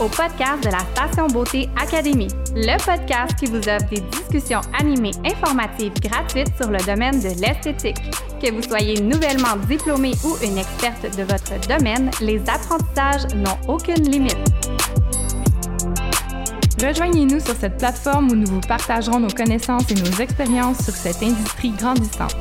[0.00, 5.12] au podcast de la Station Beauté Académie, le podcast qui vous offre des discussions animées
[5.24, 7.98] informatives gratuites sur le domaine de l'esthétique.
[8.42, 14.10] Que vous soyez nouvellement diplômé ou une experte de votre domaine, les apprentissages n'ont aucune
[14.10, 14.38] limite.
[16.82, 21.22] Rejoignez-nous sur cette plateforme où nous vous partagerons nos connaissances et nos expériences sur cette
[21.22, 22.36] industrie grandissante.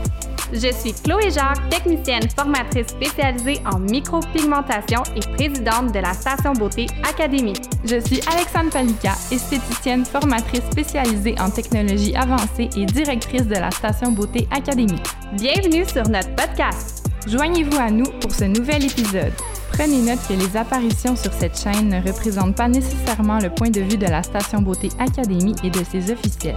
[0.51, 6.87] Je suis Chloé Jacques, technicienne formatrice spécialisée en micropigmentation et présidente de la Station Beauté
[7.07, 7.53] Académie.
[7.85, 14.11] Je suis Alexandre Palika, esthéticienne formatrice spécialisée en technologie avancée et directrice de la Station
[14.11, 15.01] Beauté Académie.
[15.33, 17.05] Bienvenue sur notre podcast.
[17.27, 19.33] Joignez-vous à nous pour ce nouvel épisode.
[19.71, 23.81] Prenez note que les apparitions sur cette chaîne ne représentent pas nécessairement le point de
[23.81, 26.55] vue de la Station Beauté Académie et de ses officiels.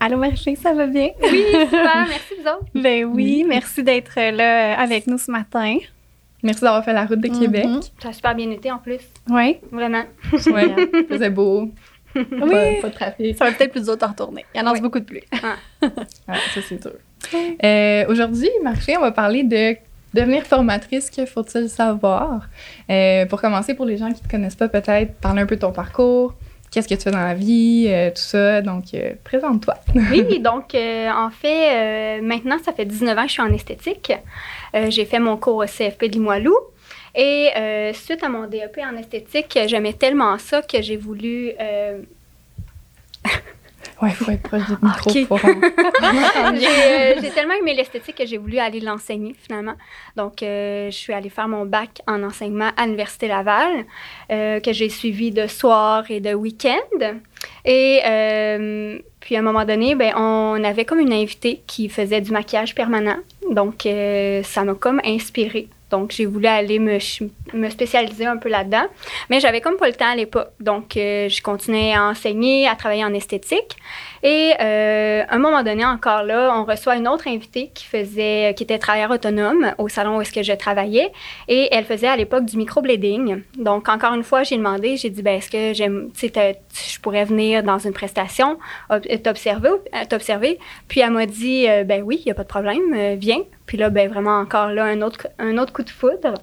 [0.00, 1.08] Allô Marie, ça va bien?
[1.22, 2.66] Oui, super, merci vous autres.
[2.74, 5.76] Ben oui, merci d'être là avec nous ce matin.
[6.42, 7.66] Merci d'avoir fait la route de Québec.
[8.00, 9.00] Ça a super bien été en plus.
[9.28, 9.56] Oui.
[9.72, 10.04] Vraiment.
[10.32, 10.38] Il
[11.08, 11.70] faisait beau.
[12.14, 12.24] Oui.
[12.24, 13.36] Pas, pas de trafic.
[13.36, 14.44] Ça va peut-être plus dur de retourner.
[14.54, 14.80] Il y en a Oui.
[14.80, 15.24] beaucoup de pluie.
[15.82, 15.88] Ouais,
[16.54, 16.92] ça, c'est sûr.
[17.64, 19.76] Euh, Aujourd'hui, Marché, on va parler de
[20.14, 22.48] devenir formatrice, que faut-il savoir?
[22.88, 25.56] Euh, pour commencer, pour les gens qui ne te connaissent pas, peut-être, parler un peu
[25.56, 26.34] de ton parcours,
[26.70, 28.60] qu'est-ce que tu fais dans la vie, euh, tout ça?
[28.62, 29.74] Donc, euh, présente-toi.
[29.94, 34.12] Oui, donc euh, en fait, maintenant, ça fait 19 ans que je suis en esthétique.
[34.88, 36.56] J'ai fait mon cours au CFP de Limoilou.
[37.14, 37.50] Et
[37.94, 41.52] suite à mon DEP en esthétique, j'aimais tellement ça que j'ai voulu...
[44.00, 45.38] euh, Ouais, faut être proche du micro pour...
[46.54, 49.74] j'ai euh, j'ai tellement aimé l'esthétique que j'ai voulu aller l'enseigner finalement.
[50.16, 53.84] Donc, euh, je suis allée faire mon bac en enseignement à l'Université Laval,
[54.30, 57.14] euh, que j'ai suivi de soir et de week-end.
[57.64, 62.20] Et euh, puis, à un moment donné, ben, on avait comme une invitée qui faisait
[62.20, 63.18] du maquillage permanent.
[63.50, 65.68] Donc, euh, ça m'a comme inspirée.
[65.90, 66.98] Donc, j'ai voulu aller me,
[67.54, 68.86] me spécialiser un peu là-dedans.
[69.30, 70.50] Mais j'avais comme pas le temps à l'époque.
[70.60, 73.76] Donc, euh, je continuais à enseigner, à travailler en esthétique.
[74.22, 78.54] Et euh, à un moment donné, encore là, on reçoit une autre invitée qui faisait,
[78.56, 81.12] qui était travailleur autonome au salon où est-ce que je travaillais.
[81.48, 83.42] Et elle faisait à l'époque du microblading.
[83.56, 87.62] Donc, encore une fois, j'ai demandé, j'ai dit, ben, est-ce que j'aime, je pourrais venir
[87.62, 88.58] dans une prestation,
[88.90, 90.58] ob- t'observer, euh, t'observer?
[90.88, 93.42] Puis elle m'a dit, euh, ben oui, il n'y a pas de problème, euh, viens.
[93.66, 96.34] Puis là, ben vraiment encore là, un autre, un autre coup de foudre.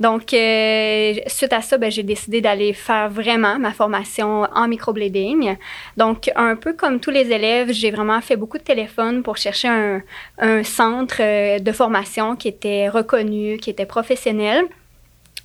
[0.00, 5.56] Donc, euh, suite à ça, ben, j'ai décidé d'aller faire vraiment ma formation en microblading.
[5.96, 9.68] Donc, un peu comme tous les élèves, j'ai vraiment fait beaucoup de téléphones pour chercher
[9.68, 14.64] un, centre euh, de formation qui était reconnu, qui était professionnel.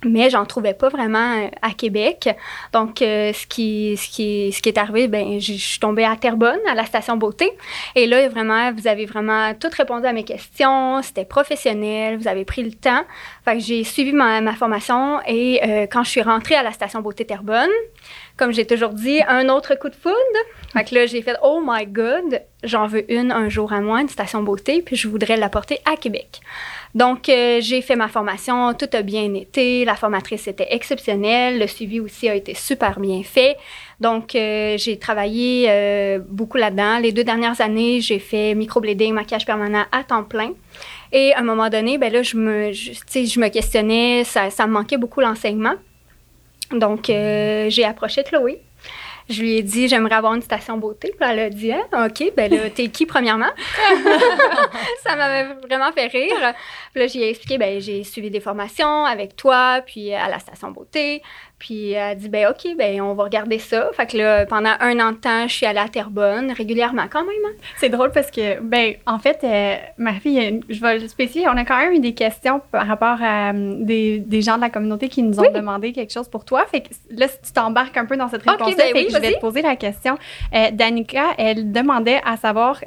[0.04, 2.28] Mais j'en trouvais pas vraiment euh, à Québec.
[2.72, 6.16] Donc, euh, ce, qui, ce, qui, ce qui est arrivé, ben, je suis tombée à
[6.16, 7.50] Terrebonne, à la station beauté.
[7.94, 11.02] Et là, vraiment, vous avez vraiment tout répondu à mes questions.
[11.02, 12.18] C'était professionnel.
[12.18, 13.04] Vous avez pris le temps.
[13.44, 15.20] Fait que j'ai suivi ma, ma formation.
[15.26, 17.70] Et euh, quand je suis rentrée à la station beauté Terrebonne,
[18.36, 20.16] comme j'ai toujours dit, un autre coup de foudre.
[20.72, 24.00] Fait que là, j'ai fait Oh my God, j'en veux une un jour à moi,
[24.00, 26.40] une station beauté, puis je voudrais l'apporter à Québec.
[26.94, 31.66] Donc, euh, j'ai fait ma formation, tout a bien été, la formatrice était exceptionnelle, le
[31.66, 33.56] suivi aussi a été super bien fait.
[33.98, 36.98] Donc, euh, j'ai travaillé euh, beaucoup là-dedans.
[36.98, 40.52] Les deux dernières années, j'ai fait microblading, maquillage permanent à temps plein.
[41.12, 44.72] Et à un moment donné, ben là, je me, je, me questionnais, ça, ça me
[44.72, 45.74] manquait beaucoup l'enseignement.
[46.72, 48.60] Donc, j'ai approché Chloé.
[49.28, 51.14] Je lui ai dit, j'aimerais avoir une station beauté.
[51.18, 53.50] Puis elle a dit, ah, OK, ben là, t'es qui, premièrement?
[55.02, 56.54] ça m'avait vraiment fait rire.
[56.92, 60.70] Puis là, j'ai expliqué, ben j'ai suivi des formations avec toi, puis à la station
[60.70, 61.22] beauté.
[61.62, 63.88] Puis elle a dit, ben OK, ben on va regarder ça.
[63.92, 67.20] Fait que là, pendant un an de temps, je suis allée à Terrebonne, régulièrement quand
[67.20, 67.30] même.
[67.46, 67.54] hein.
[67.76, 71.46] C'est drôle parce que, ben, en fait, euh, ma fille, euh, je vais le spécifier,
[71.48, 74.60] on a quand même eu des questions par rapport à euh, des, des gens de
[74.62, 75.52] la communauté qui nous ont Oui.
[75.54, 76.64] demandé quelque chose pour toi.
[76.68, 79.18] Fait que là, si tu t'embarques un peu dans cette Ok, réponse-là, ben oui, je
[79.18, 80.18] vais te poser la question.
[80.56, 82.80] Euh, Danica, elle demandait à savoir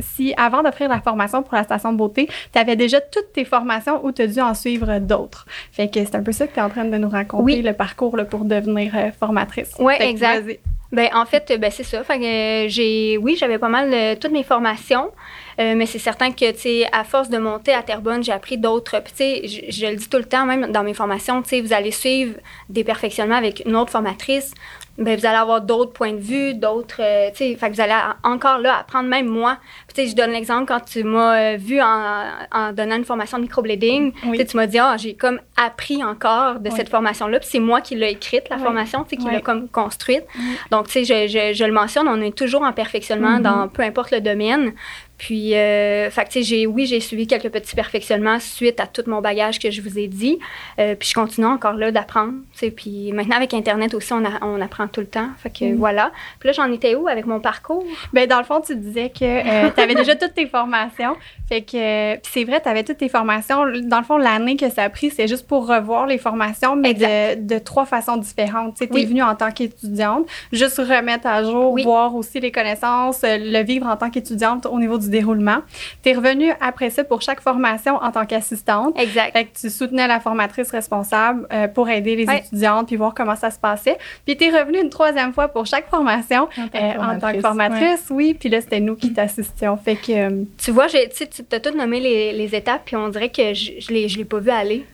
[0.00, 4.02] si, avant d'offrir la formation pour la station beauté, tu avais déjà toutes tes formations
[4.04, 5.44] ou tu as dû en suivre d'autres.
[5.72, 7.62] Fait que c'est un peu ça que tu es en train de nous raconter, Oui.
[7.62, 9.74] le parcours là, pour devenir euh, formatrice.
[9.74, 10.60] Que exact.
[10.92, 12.04] Ben en fait, ben c'est ça.
[12.04, 15.10] Fait que euh, j'ai, oui, j'avais pas mal euh, toutes mes formations,
[15.60, 18.58] euh, mais c'est certain que tu sais, à force de monter à Terrebonne, j'ai appris
[18.58, 19.00] d'autres.
[19.02, 21.48] Puis tu sais, je, je le dis tout le temps, même dans mes formations, tu
[21.50, 22.34] sais, vous allez suivre
[22.68, 24.52] des perfectionnements avec une autre formatrice.
[24.96, 27.80] Ben, vous allez avoir d'autres points de vue, d'autres, euh, tu sais, fait que vous
[27.80, 29.58] allez encore là apprendre, même moi.
[29.88, 33.04] Puis, tu sais, je donne l'exemple quand tu m'as euh, vu en, en donnant une
[33.04, 34.30] formation de microblading, Oui.
[34.32, 36.76] tu sais, tu m'as dit, ah, j'ai comme appris encore de Oui.
[36.76, 37.40] cette formation-là.
[37.40, 38.62] Puis c'est moi qui l'ai écrite, la Oui.
[38.62, 40.22] formation, tu sais, qui l'a comme construite.
[40.70, 43.42] Donc, tu sais, je, je, je le mentionne, on est toujours en perfectionnement Mhm.
[43.42, 44.74] dans peu importe le domaine.
[45.16, 48.86] Puis, euh, fait que, tu sais, j'ai, oui, j'ai suivi quelques petits perfectionnements suite à
[48.86, 50.38] tout mon bagage que je vous ai dit.
[50.80, 52.34] Euh, puis, je continue encore là d'apprendre.
[52.76, 55.28] Puis, maintenant, avec Internet aussi, on, a- on apprend tout le temps.
[55.38, 55.76] Fait que, Mm.
[55.76, 56.10] voilà.
[56.40, 57.84] Puis là, j'en étais où avec mon parcours?
[58.12, 61.16] Ben, dans le fond, tu disais que tu avais déjà toutes tes formations.
[61.48, 63.64] Fait que, c'est vrai, tu avais toutes tes formations.
[63.84, 66.94] Dans le fond, l'année que ça a pris, c'est juste pour revoir les formations, mais
[66.94, 68.76] de, de trois façons différentes.
[68.76, 69.02] Tu Oui.
[69.02, 71.82] es venue en tant qu'étudiante, juste remettre à jour, Oui.
[71.84, 75.58] voir aussi les connaissances, euh, le vivre en tant qu'étudiante au niveau du déroulement.
[76.02, 78.98] Tu es revenue après ça pour chaque formation en tant qu'assistante.
[78.98, 79.32] Exact.
[79.32, 83.36] Fait que tu soutenais la formatrice responsable euh, pour aider les étudiantes puis voir comment
[83.36, 83.98] ça se passait.
[84.24, 87.18] Puis tu es revenue une troisième fois pour chaque formation En tant que euh, en
[87.18, 88.32] tant que formatrice, oui.
[88.32, 89.76] Puis là, c'était nous qui t'assistions.
[89.76, 93.08] Fait que euh, Tu vois, j'ai- tu as tout nommé les, les étapes, puis on
[93.08, 94.84] dirait que je, je l'ai, je l'ai pas vu aller.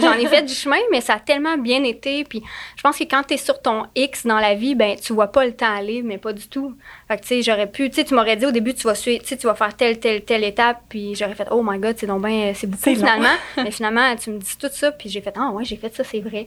[0.00, 2.24] J'en ai fait du chemin, mais ça a tellement bien été.
[2.24, 2.42] Puis
[2.76, 5.26] je pense que quand tu es sur ton X dans la vie, ben tu vois
[5.28, 6.74] pas le temps aller, mais pas du tout.
[7.08, 8.94] Fait que tu sais, j'aurais pu, tu sais, tu m'aurais dit au début, tu vas
[8.94, 12.06] suivre, tu vas faire telle, telle, telle étape, puis j'aurais fait, oh my god, c'est
[12.06, 13.34] donc ben, c'est beaucoup finalement.
[13.56, 16.04] mais finalement, tu me dis tout ça, puis j'ai fait, ah ouais, j'ai fait ça,
[16.04, 16.46] c'est vrai.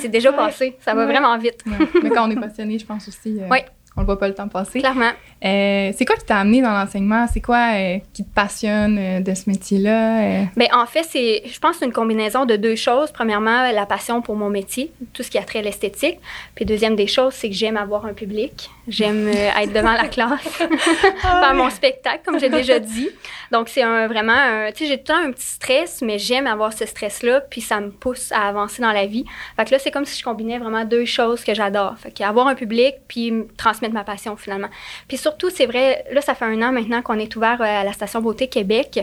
[0.00, 0.76] C'est déjà passé.
[0.80, 1.62] Ça va vraiment vite.
[2.02, 3.64] Mais quand on est passionné, je pense aussi, euh, Ouais.
[3.96, 4.78] On ne voit pas le temps passer.
[4.80, 5.10] clairement.
[5.44, 7.26] Euh, c'est quoi qui t'a amené dans l'enseignement?
[7.32, 10.44] C'est quoi euh, qui te passionne euh, de ce métier-là?
[10.56, 13.10] Ben, en fait, c'est, je pense une combinaison de deux choses.
[13.10, 16.18] Premièrement, la passion pour mon métier, tout ce qui a trait à l'esthétique.
[16.54, 18.70] Puis deuxième des choses, c'est que j'aime avoir un public.
[18.88, 19.28] J'aime
[19.60, 20.40] être devant la classe,
[21.20, 23.08] faire mon spectacle, comme j'ai déjà dit.
[23.50, 26.18] Donc, c'est un, vraiment, un- tu sais, j'ai tout le temps un petit stress, mais
[26.18, 29.24] j'aime avoir ce stress-là, puis ça me pousse à avancer dans la vie.
[29.56, 31.96] Fait que là, c'est comme si je combinais vraiment deux choses que j'adore.
[31.98, 33.46] Fait qu'avoir un public, puis m-
[33.80, 34.68] transmettre ma passion, finalement.
[35.08, 37.84] Puis surtout, c'est vrai, là, ça fait un an maintenant qu'on est ouvert euh, à
[37.84, 39.00] la Station Beauté Québec.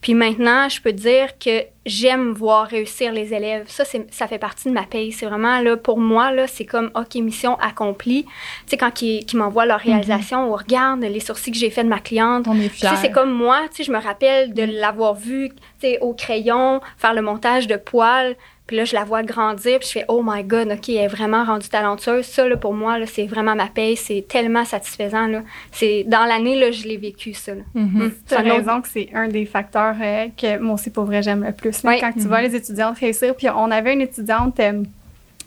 [0.00, 3.64] Puis maintenant, je peux dire que j'aime voir réussir les élèves.
[3.66, 5.10] Ça, c'est, ça fait partie de ma paye.
[5.10, 8.22] C'est vraiment, là, pour moi, là, c'est comme, OK, mission accomplie.
[8.22, 8.30] Tu
[8.66, 11.88] sais, quand ils, qu'ils m'envoient leur réalisation ou regarde les sourcils que j'ai fait de
[11.88, 12.46] ma cliente.
[12.46, 15.50] On est Tu sais, c'est comme moi, tu sais, je me rappelle de l'avoir vu,
[15.50, 18.36] tu sais, au crayon, faire le montage de poils.
[18.68, 21.06] Puis là, je la vois grandir, puis je fais «Oh my God, OK, elle est
[21.08, 23.96] vraiment rendue talentueuse.» Ça, là, pour moi, là, c'est vraiment ma paye.
[23.96, 25.42] C'est tellement satisfaisant, là.
[25.72, 27.62] C'est, dans l'année, là, je l'ai vécu, ça, là.
[27.74, 27.84] Mhm.
[27.84, 27.98] Mm.
[27.98, 30.90] Tu as C'est un autre- raison que c'est un des facteurs euh, que moi aussi,
[30.90, 31.82] pour vrai, j'aime le plus.
[31.82, 31.96] là, Oui.
[32.00, 33.34] Quand tu vois les étudiantes réussir.
[33.34, 34.60] Puis on avait une étudiante.
[34.60, 34.82] euh,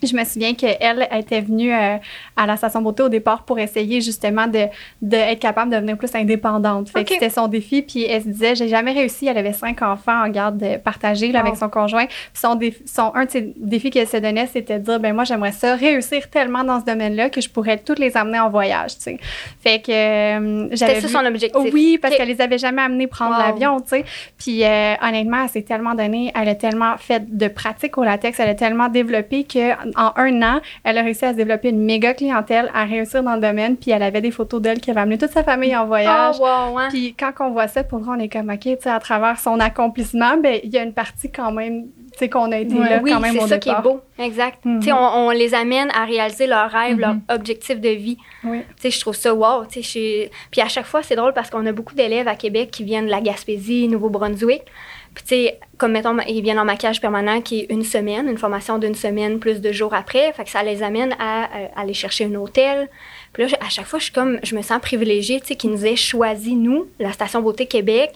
[0.08, 1.98] je me souviens qu'elle était venue euh,
[2.36, 4.66] à la station beauté au départ pour essayer justement de,
[5.02, 6.90] de être capable de devenir plus indépendante.
[6.90, 7.82] Fait que c'était son défi.
[7.82, 9.28] Puis elle se disait, j'ai jamais réussi.
[9.28, 12.06] Elle avait cinq enfants en garde partagée là, avec son conjoint.
[12.06, 15.14] Puis son, défi- son un de ses défis qu'elle se donnait, c'était de dire, ben
[15.14, 18.50] moi j'aimerais ça réussir tellement dans ce domaine-là que je pourrais toutes les amener en
[18.50, 18.96] voyage.
[18.98, 19.18] Tu sais.
[19.62, 21.74] Fait que euh, j'avais C'était ça son objectif.
[21.74, 22.18] oui, parce Ok.
[22.20, 23.44] qu'elle les avait jamais amenés prendre Wow.
[23.48, 24.06] l'avion, tu sais.
[24.38, 28.40] Puis euh, honnêtement, elle s'est tellement donnée, elle a tellement fait de pratique au latex,
[28.40, 31.84] elle a tellement développé que en un an, elle a réussi à se développer une
[31.84, 33.78] méga clientèle, à réussir dans le domaine.
[33.78, 36.36] Puis elle avait des photos d'elle qui avait amené toute sa famille en voyage.
[36.40, 36.88] Oh, wow, hein.
[36.90, 39.40] Puis quand on voit ça, pour vrai, on est comme, OK, tu sais, à travers
[39.40, 42.76] son accomplissement, ben il y a une partie quand même, tu sais, qu'on a été
[42.76, 42.90] Ouais.
[42.90, 44.02] là oui, quand même c'est ça qui est beau.
[44.20, 44.64] Exact.
[44.66, 44.80] Mhm.
[44.80, 44.98] Tu sais, on,
[45.28, 47.00] on les amène à réaliser leurs rêves, Mhm.
[47.02, 48.18] leurs objectifs de vie.
[48.44, 48.60] Oui.
[48.78, 49.64] Tu sais, je trouve ça wow.
[49.72, 53.06] Puis à chaque fois, c'est drôle parce qu'on a beaucoup d'élèves à Québec qui viennent
[53.06, 54.64] de la Gaspésie, Nouveau-Brunswick.
[55.14, 58.38] Puis tu sais, comme mettons, ils viennent en maquillage permanent qui est une semaine, une
[58.38, 60.34] formation d'une semaine plus de jours après.
[60.46, 62.90] Ça les amène à, euh, aller chercher un hôtel.
[63.34, 67.12] Puis là, à chaque fois, je me sens privilégiée, qu'ils nous aient choisi, nous, la
[67.12, 68.12] Station Beauté Québec.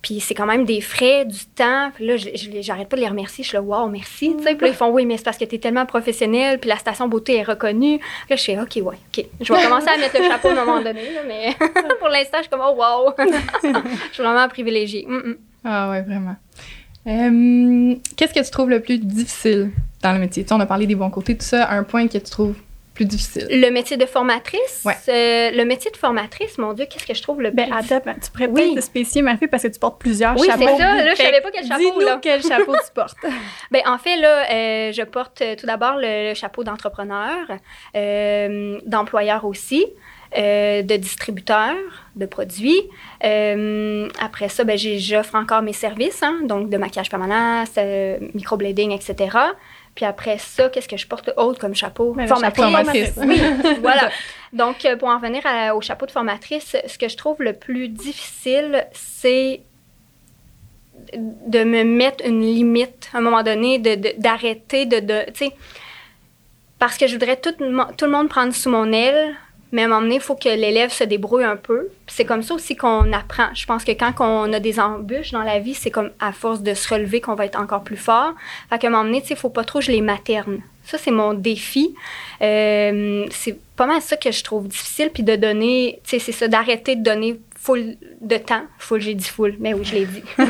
[0.00, 1.90] Puis c'est quand même des frais, du temps.
[1.94, 2.14] Puis là,
[2.60, 3.42] j'arrête pas de les remercier.
[3.42, 4.34] Je suis là, wow, merci.
[4.36, 6.60] Puis là, ils font, oui, mais c'est parce que tu es tellement professionnel.
[6.60, 7.98] Puis la station beauté est reconnue.
[8.30, 9.24] Là, je fais, OK, ouais, OK.
[9.40, 11.12] Je vais commencer à mettre le chapeau à un moment donné.
[11.12, 11.56] là, mais
[11.98, 13.12] pour l'instant, je suis comme, oh, wow.
[13.18, 15.04] je suis vraiment privilégiée.
[15.08, 15.36] Mm, mm.
[15.64, 16.36] Ah ouais, vraiment.
[17.06, 19.70] Euh, Qu'est-ce que tu trouves le plus difficile
[20.02, 20.42] dans le métier?
[20.44, 21.70] Tu sais, on a parlé des bons côtés, tout ça.
[21.70, 22.56] Un point que tu trouves
[22.94, 23.46] plus difficile.
[23.48, 24.82] Le métier de formatrice?
[24.84, 24.94] Ouais.
[25.08, 28.00] euh, le métier de formatrice, mon Dieu, qu'est-ce que je trouve le plus Ben, attends,
[28.04, 28.54] ben, tu pourrais Oui.
[28.62, 30.64] peut-être te spécifier, Marie, parce que tu portes plusieurs Oui, chapeaux.
[30.66, 30.96] c'est ça.
[31.04, 33.16] Là, je savais pas quel chapeau, Dis-nous quel chapeau tu portes.
[33.70, 37.36] Ben, en fait, là, euh, je porte tout d'abord le, le chapeau d'entrepreneur,
[37.96, 39.86] euh, d'employeur aussi,
[40.36, 41.74] euh, de distributeur
[42.16, 42.82] de produits.
[43.24, 48.90] Euh, après ça, ben, j'offre encore mes services, hein, donc de maquillage permanent, euh, microblading,
[48.92, 49.36] etc.
[49.94, 52.14] Puis après ça, qu'est-ce que je porte autre comme chapeau?
[52.16, 52.64] Le formatrice.
[52.64, 53.12] chapeau Formatrice.
[53.16, 53.40] Oui,
[53.80, 54.10] voilà.
[54.52, 57.52] Donc, euh, pour en venir à- au chapeau de formatrice, ce que je trouve le
[57.52, 59.60] plus difficile, c'est
[61.14, 65.46] de me mettre une limite à un moment donné, de- de- d'arrêter de, de, tu
[65.46, 65.52] sais,
[66.78, 69.34] parce que je voudrais tout, tout le monde prendre sous mon aile,
[69.70, 71.88] mais à un moment donné, il faut que l'élève se débrouille un peu.
[72.06, 73.48] C'est comme ça aussi qu'on apprend.
[73.54, 76.62] Je pense que quand on a des embûches dans la vie, c'est comme à force
[76.62, 78.32] de se relever qu'on va être encore plus fort.
[78.70, 80.60] Fait qu'à un moment donné, il faut pas trop je les materne.
[80.84, 81.94] Ça, c'est mon défi.
[82.40, 86.96] Euh, c'est pas mal ça que je trouve difficile, puis de donner, c'est ça, d'arrêter
[86.96, 88.62] de donner full de temps.
[88.78, 90.22] Full, j'ai dit full, mais oui, je l'ai dit.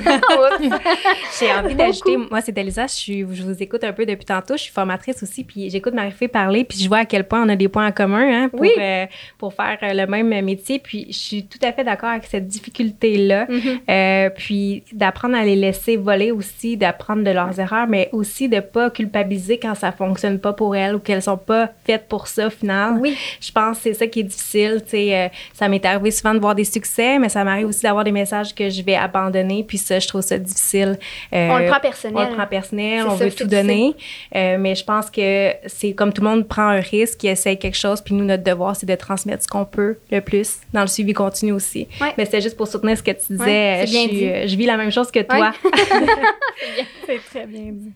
[1.39, 4.57] J'ai envie d'ajouter, moi, c'est Elisa, je, suis, je vous écoute un peu depuis tantôt.
[4.57, 7.49] Je suis formatrice aussi, puis j'écoute Marie-Fée parler, puis je vois à quel point on
[7.49, 8.71] a des points en commun hein, pour, Oui.
[8.79, 9.07] euh,
[9.39, 10.79] pour faire euh, le même métier.
[10.79, 13.47] Puis je suis tout à fait d'accord avec cette difficulté-là.
[13.49, 13.81] Mhm.
[13.89, 18.61] Euh, puis d'apprendre à les laisser voler aussi, d'apprendre de leurs erreurs, mais aussi de
[18.61, 22.49] pas culpabiliser quand ça fonctionne pas pour elles ou qu'elles sont pas faites pour ça
[22.49, 22.99] au final.
[23.01, 23.17] Oui.
[23.41, 24.81] Je pense que c'est ça qui est difficile.
[24.85, 27.83] tu sais, euh, ça m'est arrivé souvent de voir des succès, mais ça m'arrive aussi
[27.83, 29.65] d'avoir des messages que je vais abandonner.
[29.65, 30.99] Puis ça, je trouve ça difficile.
[31.33, 32.17] Euh, On le prend personnel.
[32.27, 33.95] on le prend personnel, on ça, veut tout donner.
[34.35, 37.59] Euh, mais je pense que c'est comme tout le monde prend un risque, il essaye
[37.59, 40.81] quelque chose, puis nous, notre devoir, c'est de transmettre ce qu'on peut le plus dans
[40.83, 41.87] le suivi continu aussi.
[42.01, 42.13] Ouais.
[42.19, 43.45] Mais c'est juste pour soutenir ce que tu disais.
[43.45, 44.29] Ouais, c'est je, bien suis- dit.
[44.29, 45.53] euh, je vis la même chose que toi.
[47.07, 47.93] C'est très bien dit.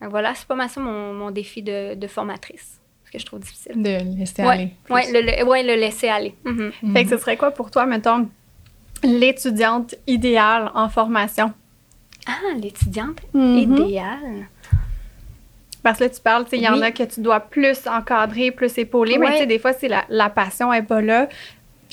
[0.00, 2.78] Voilà, c'est pas mal ça mon, mon défi de, de formatrice.
[3.06, 3.80] Ce que je trouve difficile.
[3.82, 4.68] De laisser Ouais, aller.
[4.90, 6.34] ouais, le, le- ouais, le laisser aller.
[6.44, 6.72] Mhm.
[6.92, 8.28] Fait que ce serait quoi pour toi, mettons,
[9.06, 11.52] l'étudiante idéale en formation?
[12.26, 13.56] Ah, l'étudiante Mhm.
[13.56, 14.48] idéale.
[15.82, 18.76] Parce que là, tu parles, il y en a que tu dois plus encadrer, plus
[18.76, 21.28] épauler, mais tu sais, des fois, c'est la, la passion n'est pas là,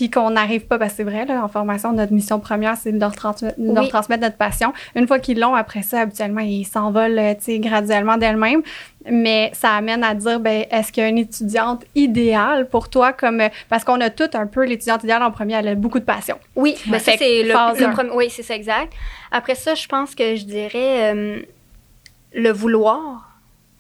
[0.04, 2.92] puis qu'on n'arrive pas, parce que c'est vrai, là, en formation, notre mission première, c'est
[2.92, 3.90] de leur, transmettre- de leur Oui.
[3.90, 4.74] transmettre notre passion.
[4.96, 8.64] Une fois qu'ils l'ont, après ça, habituellement, ils s'envolent, euh, tu sais, graduellement d'elles-mêmes.
[9.10, 13.14] Mais ça amène à dire, ben, est-ce qu'il y a une étudiante idéale pour toi,
[13.14, 16.00] comme, euh, parce qu'on a tout un peu l'étudiante idéale en premier, elle a beaucoup
[16.00, 16.38] de passion.
[16.58, 18.10] Oui, ben ça, c'est le, le premier.
[18.14, 18.92] Oui, c'est ça, exact.
[19.32, 21.40] Après ça, je pense que je dirais euh,
[22.34, 23.33] le vouloir.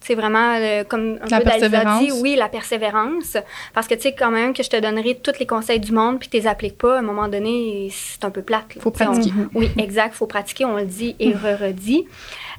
[0.05, 2.03] C'est vraiment, euh, comme un La peu persévérance.
[2.03, 3.37] dit, oui, la persévérance.
[3.73, 6.19] Parce que, tu sais, quand même, que je te donnerai tous les conseils du monde
[6.19, 8.75] puis tu les appliques pas, à un moment donné, c'est un peu plate.
[8.75, 8.81] là.
[8.81, 9.31] Faut on- pratiquer.
[9.55, 12.05] oui, exact, faut pratiquer, on le dit et re-redit.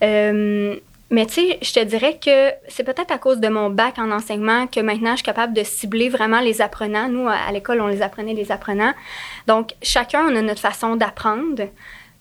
[0.03, 0.77] Euh,
[1.11, 4.11] mais tu sais, je te dirais que c'est peut-être à cause de mon bac en
[4.11, 7.09] enseignement que maintenant je suis capable de cibler vraiment les apprenants.
[7.09, 8.95] Nous, à à l'école, on les apprenait, les apprenants.
[9.47, 11.69] Donc, chacun, on a notre façon d'apprendre.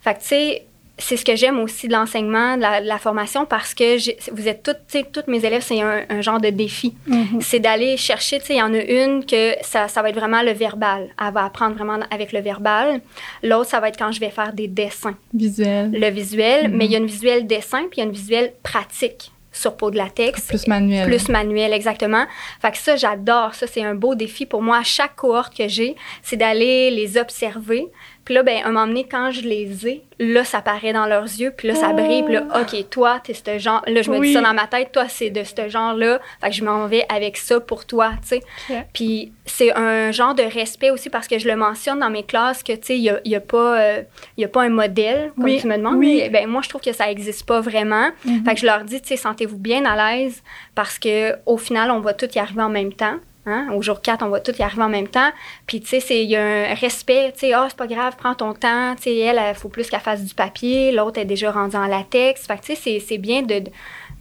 [0.01, 0.65] Fait que, tu sais,
[0.97, 3.97] c'est ce que j'aime aussi de l'enseignement, de la, de la formation, parce que
[4.31, 6.93] vous êtes toutes, toutes mes élèves, c'est un, un genre de défi.
[7.41, 10.15] C'est d'aller chercher, tu sais, il y en a une que ça, ça va être
[10.15, 11.09] vraiment le verbal.
[11.19, 13.01] Elle va apprendre vraiment avec le verbal.
[13.41, 15.91] L'autre, ça va être quand je vais faire des dessins Visuel.
[15.91, 18.53] le visuel, mais il y a une visuel dessin, puis il y a une visuel
[18.61, 20.47] pratique sur peau de latex.
[20.47, 21.07] Plus manuel.
[21.07, 22.25] Plus manuel, exactement.
[22.59, 23.53] Fait que ça, j'adore.
[23.53, 24.81] Ça, c'est un beau défi pour moi.
[24.83, 27.85] Chaque cohorte que j'ai, c'est d'aller les observer.
[28.25, 31.05] Puis là, ben, à un moment donné, quand je les ai, là, ça paraît dans
[31.07, 31.51] leurs yeux.
[31.57, 32.23] Puis là, ça brille.
[32.23, 33.83] Puis là, OK, toi, t'es ce genre...
[33.85, 34.27] Là, je me Oui.
[34.29, 34.91] dis ça dans ma tête.
[34.93, 36.19] Toi, c'est de ce genre-là.
[36.41, 38.39] Fait que je m'en vais avec ça pour toi, tu
[38.69, 38.83] sais.
[38.93, 42.63] Puis c'est un genre de respect aussi parce que je le mentionne dans mes classes
[42.63, 44.01] que, tu sais, il n'y a, y a, pas, euh,
[44.37, 45.95] y a pas un modèle, comme Oui, tu me demandes.
[45.97, 46.19] oui.
[46.21, 48.09] mais, ben, moi, je trouve que ça n'existe pas vraiment.
[48.45, 50.41] Fait que je leur dis, tu sais, sentez-vous bien à l'aise
[50.75, 53.15] parce que au final, on va tout y arriver en même temps.
[53.45, 53.67] Hein?
[53.73, 55.29] Au jour 4, on va tout y arriver en même temps.
[55.67, 57.33] Puis, tu sais, c'est- il y a un respect.
[57.33, 58.95] Tu sais, ah, c'est pas grave, prends ton temps.
[58.95, 60.91] Tu sais, elle, il faut plus qu'elle fasse du papier.
[60.93, 62.47] L'autre est déjà rendue en latex.
[62.47, 63.71] Fait que, tu sais, c'est- bien de, de-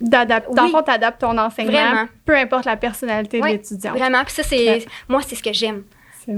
[0.01, 0.53] D'adapter.
[0.55, 0.73] Dans le Oui.
[0.75, 2.09] fond, t'adaptes ton enseignement, Vraiment.
[2.27, 3.93] peu importe la personnalité Ouais, de l'étudiant.
[3.93, 4.25] Vraiment.
[4.25, 4.79] Puis ça, c'est...
[4.79, 4.87] Ok.
[5.09, 5.85] Moi, c'est ce que j'aime.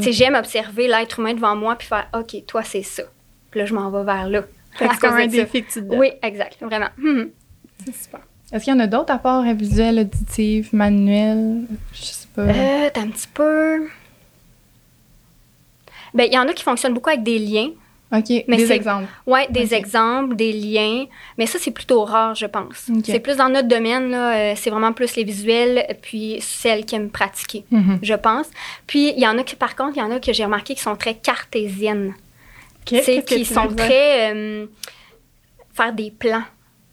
[0.03, 3.05] Tu j'aime observer l'être humain devant moi puis faire OK, toi, c'est ça.
[3.51, 4.43] Puis là, je m'en vais vers là.
[4.79, 5.95] C'est comme un défi que tu te.
[5.95, 6.89] Oui, exact, vraiment.
[6.99, 7.31] Mhm.
[7.87, 8.21] C'est super.
[8.53, 11.63] Est-ce qu'il y en a d'autres à part euh, visuel, auditif, manuel?
[11.93, 13.89] Je sais Euh, t'as un petit peu.
[16.15, 17.71] Ben, il y en a qui fonctionnent beaucoup avec des liens.
[18.13, 19.07] OK, mais des exemples.
[19.27, 21.07] Ouais, des exemples, des liens.
[21.37, 22.89] Mais ça, c'est plutôt rare, je pense.
[23.05, 24.37] C'est plus dans notre domaine, là.
[24.37, 27.99] euh, c'est vraiment plus les visuels, puis celles qui aiment pratiquer, Mhm.
[28.03, 28.47] je pense.
[28.87, 30.75] Puis, il y en a qui, par contre, il y en a que j'ai remarqué
[30.77, 32.15] qui sont très cartésiennes.
[32.83, 34.33] Ok, Tu sais, qu'est-ce que qui sont très.
[34.33, 34.67] euh,
[35.73, 36.45] faire des plans.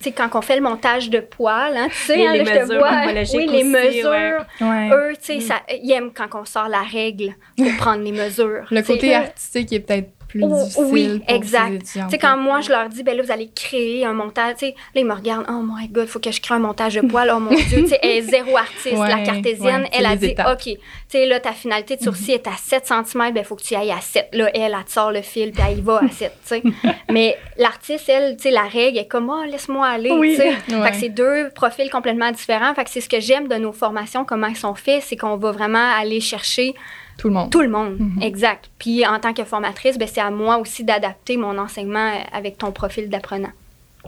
[0.01, 2.43] Tu sais, quand on fait le montage de poils, hein, tu sais, Les- hein, les
[2.43, 2.91] là, je te mesures vois.
[2.91, 4.09] morphologiques Oui, les aussi, mesures.
[4.09, 4.67] ouais.
[4.67, 4.89] Ouais.
[4.93, 8.65] Eux, tu sais, ça- ils aiment quand on sort la règle pour prendre les mesures.
[8.71, 11.83] Le côté artistique est peut-être plus difficile oui, pour exact.
[11.83, 14.67] Tu sais, quand moi, je leur dis, ben là, vous allez créer un montage, tu
[14.67, 16.95] sais, là, ils me regardent, oh my god, il faut que je crée un montage
[16.95, 18.93] de poils, oh mon Dieu, tu sais, elle est zéro artiste.
[18.93, 20.53] Ouais, la cartésienne, ouais, elle a dit, étapes.
[20.53, 20.77] OK, tu
[21.09, 23.75] sais, là, ta finalité de sourcil est à 7 cm, ben il faut que tu
[23.75, 24.29] ailles à 7.
[24.33, 26.63] Là, elle, elle te sort le fil, puis elle y va à 7, tu sais.
[27.11, 30.35] Mais l'artiste, elle, tu sais, la règle est comme, oh, laisse-moi aller, Oui.
[30.35, 30.75] tu sais.
[30.75, 30.85] Ouais.
[30.85, 32.73] Fait que c'est deux profils complètement différents.
[32.73, 35.37] Fait que c'est ce que j'aime de nos formations, comment elles sont faites, c'est qu'on
[35.37, 36.73] va vraiment aller chercher
[37.21, 37.51] Tout le monde.
[37.51, 38.21] tout le monde, Mhm.
[38.23, 38.71] exact.
[38.79, 42.71] Puis en tant que formatrice, ben, c'est à moi aussi d'adapter mon enseignement avec ton
[42.71, 43.51] profil d'apprenant.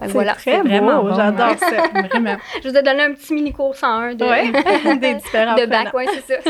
[0.01, 0.33] C'est voilà.
[0.33, 1.57] très vraiment beau, bon, j'adore ouais.
[1.57, 1.83] ça.
[2.09, 2.35] Vraiment.
[2.63, 4.51] Je vous ai donné un petit mini cours 101 de, Ouais,
[4.97, 6.49] des différents de bac, ouais, c'est ça.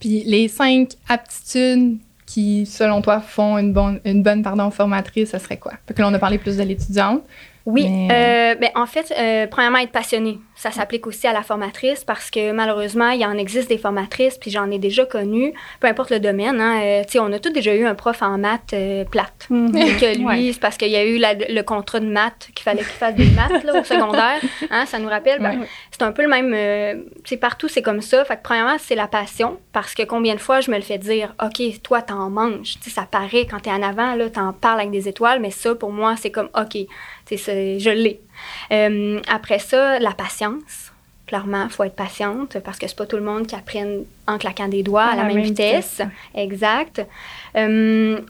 [0.00, 5.38] Puis les cinq aptitudes qui, selon toi, font une bonne, une bonne pardon, formatrice, ce
[5.38, 5.72] serait quoi?
[5.88, 7.22] Fait que là, on a parlé plus de l'étudiante.
[7.66, 10.38] Oui, Mais- euh, ben, en fait, euh, premièrement, être passionné.
[10.54, 14.38] Ça s'applique aussi à la formatrice parce que malheureusement, il y en existe des formatrices,
[14.38, 16.60] puis j'en ai déjà connu, peu importe le domaine.
[16.60, 19.46] Hein, euh, tu sais, on a tous déjà eu un prof en maths euh, plate.
[19.50, 19.72] Mhm.
[19.72, 20.50] Que lui, Ouais.
[20.52, 23.14] c'est parce qu'il y a eu la- le contrat de maths qu'il fallait qu'il fasse
[23.16, 24.40] des maths là, au secondaire.
[24.70, 25.40] Hein, ça nous rappelle.
[25.42, 25.66] ben, Ouais.
[25.90, 26.52] c'est un peu le même.
[26.54, 28.24] euh, c'est partout, c'est comme ça.
[28.24, 30.98] Fait que premièrement, c'est la passion parce que combien de fois je me le fais
[30.98, 32.74] dire, OK, toi, t'en manges.
[32.80, 35.50] Tu sais, ça paraît quand t'es en avant, là, t'en parles avec des étoiles, mais
[35.50, 36.78] ça, pour moi, c'est comme, OK,
[37.30, 38.20] je l'ai.
[38.72, 40.92] Euh, après ça, la patience.
[41.26, 44.38] Clairement, il faut être patiente parce que c'est pas tout le monde qui apprenne en
[44.38, 46.00] claquant des doigts à la, même, vitesse.
[46.36, 47.04] Exact.
[47.56, 48.20] Euh,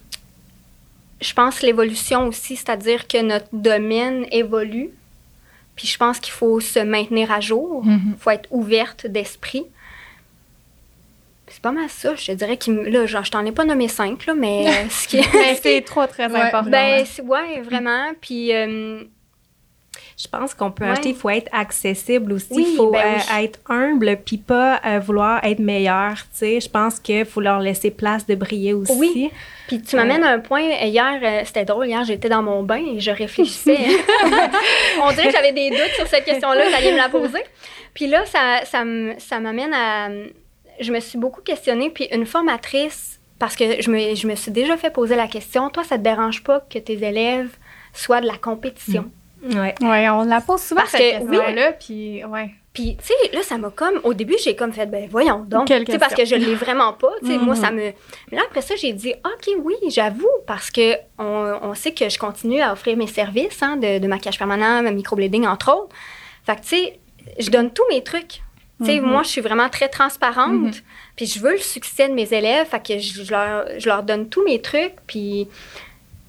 [1.20, 4.90] je pense l'évolution aussi, c'est-à-dire que notre domaine évolue.
[5.74, 7.82] Puis je pense qu'il faut se maintenir à jour.
[7.84, 8.14] Il Mhm.
[8.18, 9.64] faut être ouverte d'esprit.
[11.66, 12.14] Pas mal ça.
[12.14, 14.72] Je te dirais que là, genre, je t'en ai pas nommé cinq, là, mais euh,
[14.88, 15.20] ce qui
[15.60, 16.40] c'est trop, très Ouais.
[16.40, 16.70] important.
[16.70, 18.12] Ben, c'est- ouais, vraiment.
[18.20, 19.00] Puis, euh,
[20.18, 20.90] Je pense qu'on peut Ouais.
[20.92, 22.46] acheter, il faut être accessible aussi.
[22.52, 23.44] Il Oui, faut ben euh, oui.
[23.44, 26.14] être humble, puis pas euh, vouloir être meilleur.
[26.14, 28.92] Tu sais, je pense qu'il faut leur laisser place de briller aussi.
[28.96, 29.30] Oui.
[29.68, 32.82] Puis tu m'amènes à un point, hier, euh, c'était drôle, hier j'étais dans mon bain
[32.94, 33.76] et je réfléchissais.
[35.02, 37.42] On dirait que j'avais des doutes sur cette question-là, alliez me la poser.
[37.92, 40.08] Puis là, ça, ça m'amène à...
[40.80, 44.50] Je me suis beaucoup questionnée, puis une formatrice, parce que je me, je me suis
[44.50, 47.50] déjà fait poser la question, toi, ça te dérange pas que tes élèves
[47.92, 49.10] soient de la compétition?
[49.42, 49.74] Ouais.
[49.80, 51.28] Ouais, on la pose souvent Parce cette oui.
[51.38, 52.50] question-là, puis ouais.
[52.72, 54.00] Puis, tu sais, là, ça m'a comme.
[54.04, 55.66] Au début, j'ai comme fait, ben voyons donc.
[55.68, 57.08] Tu sais, parce que je l'ai vraiment pas.
[57.20, 57.60] Tu sais, moi, Mhm.
[57.62, 57.92] ça me.
[58.30, 62.08] Mais là, après ça, j'ai dit, OK, oui, j'avoue, parce que on, on sait que
[62.10, 65.94] je continue à offrir mes services hein, de, de maquillage permanent, microblading, entre autres.
[66.44, 66.98] Fait que, tu sais,
[67.38, 68.42] je donne tous mes trucs.
[68.80, 69.06] Tu sais, Mhm.
[69.10, 70.52] moi, je suis vraiment très transparente.
[70.52, 70.70] Mhm.
[71.16, 72.66] Puis je veux le succès de mes élèves.
[72.66, 75.48] Fait que je, je leur, je leur donne tous mes trucs, puis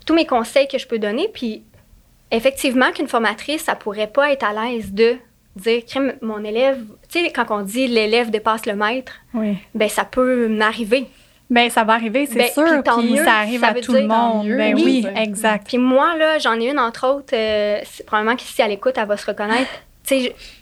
[0.05, 1.27] tous mes conseils que je peux donner.
[1.33, 1.63] Puis
[2.31, 5.17] effectivement, qu'une formatrice, ça pourrait pas être à l'aise de
[5.55, 9.57] dire, Crime, mon élève, tu sais, quand on dit l'élève dépasse le maître, Oui.
[9.73, 11.07] ben ça peut m'arriver.
[11.49, 12.65] Ben, ça va arriver, c'est Ben, sûr.
[12.65, 14.45] puis tant Puis mieux, ça arrive ça à tout le monde.
[14.47, 15.05] mieux, Ben oui.
[15.15, 15.65] exact.
[15.67, 19.07] Puis moi, là, j'en ai une, entre autres, euh, probablement que si elle écoute, elle
[19.07, 19.69] va se reconnaître.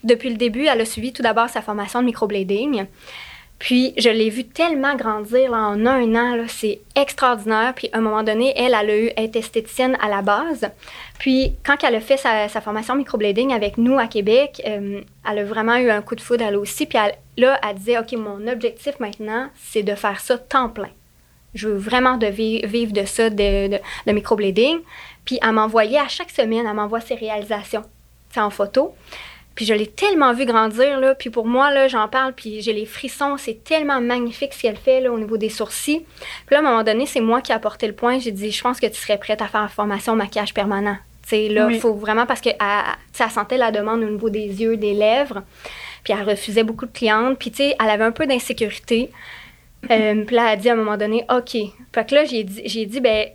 [0.03, 2.85] Depuis le début, elle a suivi tout d'abord sa formation de microblading.
[3.57, 6.43] Puis, je l'ai vue tellement grandir en un an.
[6.49, 7.73] C'est extraordinaire.
[7.73, 10.69] Puis, à un moment donné, elle, elle a eu être esthéticienne à la base.
[11.19, 15.39] Puis, quand elle a fait sa, sa formation microblading avec nous à Québec, euh, elle
[15.39, 16.85] a vraiment eu un coup de foudre, elle aussi.
[16.85, 20.89] Puis, elle- là, elle disait, OK, mon objectif maintenant, c'est de faire ça temps plein.
[21.53, 24.79] Je veux vraiment de vi- vivre de ça, de, de, de microblading.
[25.23, 27.83] Puis elle m'envoyait à chaque semaine, elle m'envoie ses réalisations,
[28.31, 28.93] sais, en photo.
[29.55, 31.15] Puis je l'ai tellement vu grandir, là.
[31.15, 33.37] Puis pour moi, là, j'en parle, puis j'ai les frissons.
[33.37, 36.05] C'est tellement magnifique ce qu'elle fait, là, au niveau des sourcils.
[36.45, 38.19] Puis là, à un moment donné, c'est moi qui ai apporté le point.
[38.19, 40.97] J'ai dit, je pense que tu serais prête à faire la formation maquillage permanent.
[41.23, 41.79] Tu sais, là, il Oui.
[41.79, 45.41] faut vraiment, parce que elle sentait la demande au niveau des yeux, des lèvres.
[46.03, 47.39] Puis elle refusait beaucoup de clientes.
[47.39, 49.09] Puis, tu sais, elle avait un peu d'insécurité.
[49.89, 51.57] Euh, puis là, elle a dit à un moment donné, OK.
[51.93, 53.27] Fait que là, j'ai dit, j'ai dit, ben,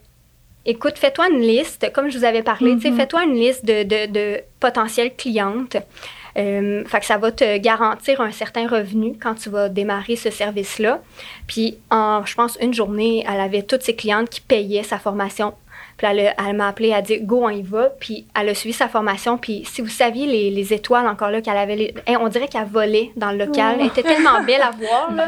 [0.67, 2.97] écoute, fais-toi une liste, comme je vous avais parlé, Mhm.
[2.97, 5.77] fais-toi une liste de, de, de potentielles clientes.
[6.39, 10.31] Euh, fait que ça va te garantir un certain revenu quand tu vas démarrer ce
[10.31, 11.01] service-là.
[11.49, 15.55] Puis, en, je pense, une journée, elle avait toutes ses clientes qui payaient sa formation.
[15.97, 17.91] Puis elle, m'a appelé, elle a dit Go, on y va.
[18.01, 19.37] Puis elle a suivi sa formation.
[19.39, 22.49] Puis si vous saviez les, les étoiles encore là qu'elle avait, les- Hey, on dirait
[22.49, 23.77] qu'elle volait dans le local.
[23.81, 25.13] Elle était tellement belle à voir.
[25.13, 25.27] Là.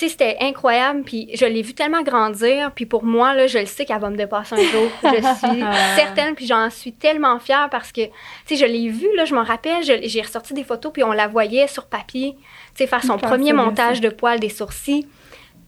[0.00, 1.02] Sais, c'était incroyable.
[1.02, 2.72] Puis je l'ai vue tellement grandir.
[2.74, 4.90] Puis pour moi, là, je le sais qu'elle va me dépasser un jour.
[5.02, 5.62] Je suis
[5.94, 6.34] certaine.
[6.34, 8.10] Puis j'en suis tellement fière parce que, tu
[8.46, 9.82] sais, je l'ai vue, là, je m'en rappelle.
[9.82, 12.34] J'ai ressorti des photos, puis on la voyait sur papier.
[12.74, 15.06] Tu sais, faire son premier montage de poils des sourcils.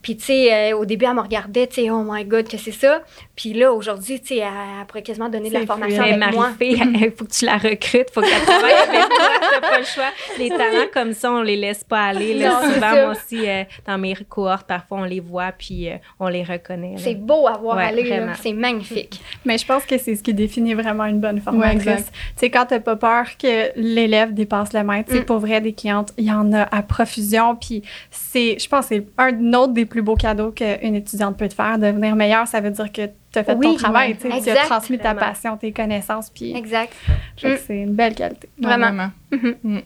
[0.02, 2.56] Puis, tu sais, euh, au début, elle me regardait, tu sais, oh my God, que
[2.58, 3.02] c'est ça.
[3.36, 4.48] Puis là, aujourd'hui, tu sais, elle,
[4.80, 6.50] elle pourrait quasiment donner de la C'est formation avec moi.
[6.60, 9.84] Il faut que tu la recrutes, il faut qu'elle travaille avec toi, t'as pas le
[9.84, 10.10] choix.
[10.38, 12.34] Les talents comme ça, on les laisse pas aller.
[12.34, 12.48] Là.
[12.48, 15.96] Non, c'est Souvent, moi aussi, euh, dans mes cohortes, parfois, on les voit, puis euh,
[16.20, 16.92] on les reconnaît.
[16.92, 16.98] là.
[16.98, 19.20] C'est beau à voir Ouais, aller, c'est magnifique.
[19.44, 21.86] Mais je pense que c'est ce qui définit vraiment une bonne formatrice.
[21.86, 22.02] Ouais, tu
[22.36, 25.26] sais, quand t'as pas peur que l'élève dépasse le maître, tu sais, Mm.
[25.26, 27.54] pour vrai, des clientes, il y en a à profusion.
[27.56, 31.48] Puis c'est, je pense, que c'est un autre des plus beaux cadeaux qu'une étudiante peut
[31.48, 31.78] te faire.
[31.78, 34.40] Devenir meilleure, ça veut dire que tu as fait Oui, ton travail, ouais.
[34.42, 36.30] tu as transmis ta passion, tes connaissances.
[36.30, 36.92] Puis Exact.
[37.36, 38.48] je trouve que c'est une belle qualité.
[38.58, 39.10] Vraiment.
[39.30, 39.78] Ouais, Mm.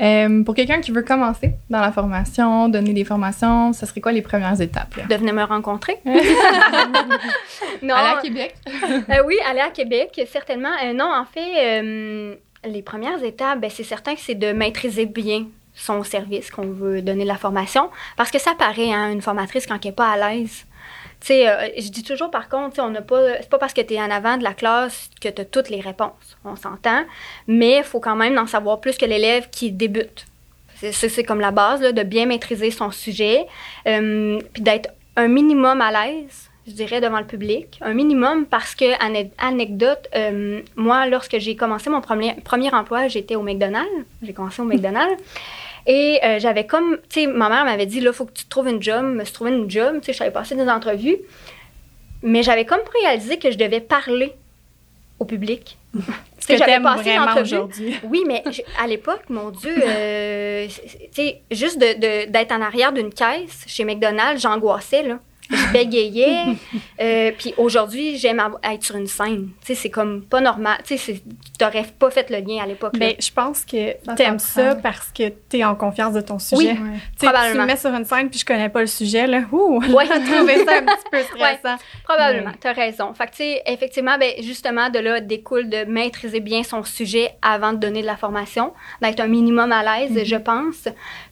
[0.00, 4.12] Euh, pour quelqu'un qui veut commencer dans la formation, donner des formations, ce serait quoi
[4.12, 4.94] les premières étapes?
[4.96, 5.02] Là?
[5.04, 5.98] De venir me rencontrer.
[7.82, 7.94] non.
[7.94, 8.54] Aller à Québec?
[8.66, 10.70] Euh, oui, aller à Québec, certainement.
[10.84, 15.04] Euh, non, en fait, euh, les premières étapes, ben, c'est certain que c'est de maîtriser
[15.06, 15.46] bien
[15.78, 17.88] son service qu'on veut donner de la formation.
[18.16, 20.64] Parce que ça paraît, hein, une formatrice, quand elle n'est pas à l'aise.
[21.20, 23.58] Tu sais, euh, je dis toujours, par contre, tu sais, on n'a pas, c'est pas
[23.58, 26.36] parce que tu es en avant de la classe que tu as toutes les réponses.
[26.44, 27.02] On s'entend.
[27.46, 30.26] Mais il faut quand même en savoir plus que l'élève qui débute.
[30.80, 33.46] C'est, comme la base, là, de bien maîtriser son sujet,
[33.88, 37.78] euh, puis d'être un minimum à l'aise, je dirais, devant le public.
[37.80, 43.08] Un minimum parce que, ane- anecdote, euh, moi, lorsque j'ai commencé mon premier, premier emploi,
[43.08, 43.90] j'étais au McDonald's.
[44.22, 45.20] J'ai commencé au McDonald's.
[45.90, 48.50] Et euh, j'avais comme, tu sais, ma mère m'avait dit, là, faut que tu te
[48.50, 49.96] trouves une job, me trouvé une job.
[50.00, 51.16] Tu sais, je savais passer des entrevues.
[52.22, 54.34] Mais j'avais comme réalisé que je devais parler
[55.18, 55.78] au public.
[56.38, 57.40] Ce que j'avais passé l'entrevue.
[57.56, 57.94] aujourd'hui.
[58.04, 58.42] Oui, mais
[58.82, 63.64] à l'époque, mon Dieu, euh, tu sais, juste de- de- d'être en arrière d'une caisse
[63.66, 65.18] chez McDonald's, j'angoissais, là.
[65.50, 66.56] Je bégayais.
[67.00, 69.50] Euh, puis aujourd'hui, j'aime être sur une scène.
[69.60, 70.78] Tu sais, c'est comme pas normal.
[70.84, 71.22] Tu sais,
[71.58, 72.94] t'aurais pas fait le lien à l'époque.
[72.98, 76.76] Mais je pense que t'aimes ça parce que t'es en confiance de ton sujet.
[76.80, 76.88] Oui.
[76.90, 76.94] Ouais.
[76.94, 77.62] Tu sais, tu Probablement.
[77.62, 79.42] me mets sur une scène puis je connais pas le sujet, là.
[79.52, 79.80] Ouh!
[79.92, 80.06] Ouais.
[80.26, 81.76] J'ai trouvé ça un petit peu stressant.
[82.04, 83.14] Probablement, tu as raison.
[83.14, 87.30] Fait que, tu sais, effectivement, ben, justement, de là découle de maîtriser bien son sujet
[87.42, 90.88] avant de donner de la formation, d'être un minimum à l'aise, je pense,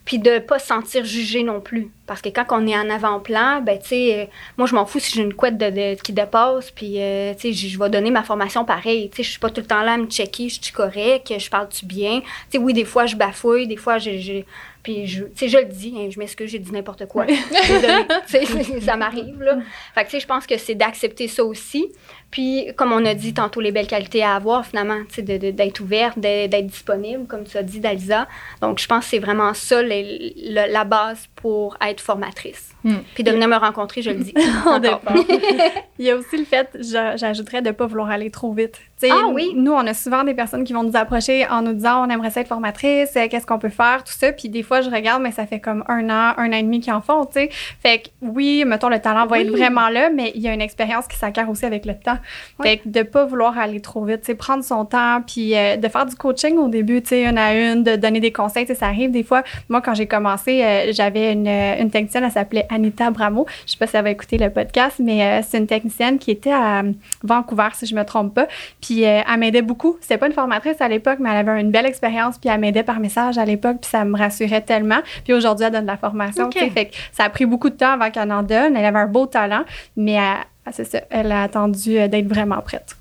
[0.06, 1.90] puis de pas se sentir jugé non plus.
[2.06, 4.24] Parce que quand on est en avant-plan, ben, tu sais, euh,
[4.56, 7.52] moi, je m'en fous si j'ai une couette de, de- qui dépasse, puis, euh, tu
[7.52, 9.10] sais, je vais donner ma formation pareil.
[9.10, 11.34] Tu sais, je suis pas tout le temps là à me checker, je suis correct,
[11.36, 12.20] je parle-tu bien.
[12.20, 14.42] Tu sais, oui, des fois, je bafouille, des fois, je.
[14.84, 17.26] puis, je, tu sais, je le dis, hein, je m'excuse, j'ai dit n'importe quoi.
[17.26, 18.80] Désolée.
[18.80, 19.58] Ça m'arrive, là.
[19.92, 21.88] Fait que, tu sais, je pense que c'est d'accepter ça aussi.
[22.30, 26.66] Puis, comme on a dit tantôt, les belles qualités à avoir, finalement, d'être ouverte, d'être
[26.66, 28.26] disponible, comme tu as dit, Dalisa.
[28.60, 32.70] Donc, je pense que c'est vraiment ça, les- le- la base pour être formatrice.
[32.84, 32.96] Hmm.
[33.14, 34.34] Puis, de venir me rencontrer, je le dis.
[35.98, 38.72] Il y a aussi le fait, j'a- j'ajouterais, de ne pas vouloir aller trop vite.
[39.00, 39.52] Tu sais, Ah oui?
[39.54, 42.30] Nous, on a souvent des personnes qui vont nous approcher en nous disant on aimerait
[42.30, 44.32] ça être formatrice, euh, qu'est-ce qu'on peut faire, tout ça.
[44.32, 46.80] Puis des fois, je regarde, mais ça fait comme un an, un an et demi
[46.80, 47.48] qu'ils en font, tu sais.
[47.82, 49.42] Fait que oui, mettons, le talent va Oui.
[49.42, 52.15] être vraiment là, mais il y a une expérience qui s'acquiert aussi avec le temps.
[52.62, 55.88] Fait que de pas vouloir aller trop vite, tu prendre son temps, puis euh, de
[55.88, 58.86] faire du coaching au début, tu sais, une à une, de donner des conseils, ça
[58.86, 59.42] arrive des fois.
[59.68, 63.46] Moi, quand j'ai commencé, euh, j'avais une, une technicienne, elle s'appelait Anita Bramo.
[63.66, 66.30] Je sais pas si elle va écouter le podcast, mais euh, c'est une technicienne qui
[66.30, 68.46] était à euh, Vancouver, si je me trompe pas.
[68.80, 69.96] Puis euh, elle m'aidait beaucoup.
[70.00, 72.82] C'était pas une formatrice à l'époque, mais elle avait une belle expérience, puis elle m'aidait
[72.82, 75.00] par message à l'époque, puis ça me rassurait tellement.
[75.24, 77.92] Puis aujourd'hui, elle donne de la formation, fait que ça a pris beaucoup de temps
[77.92, 78.76] avant qu'elle en donne.
[78.76, 79.64] Elle avait un beau talent,
[79.96, 82.96] mais elle, ah, c'est ça, elle a attendu euh, d'être vraiment prête.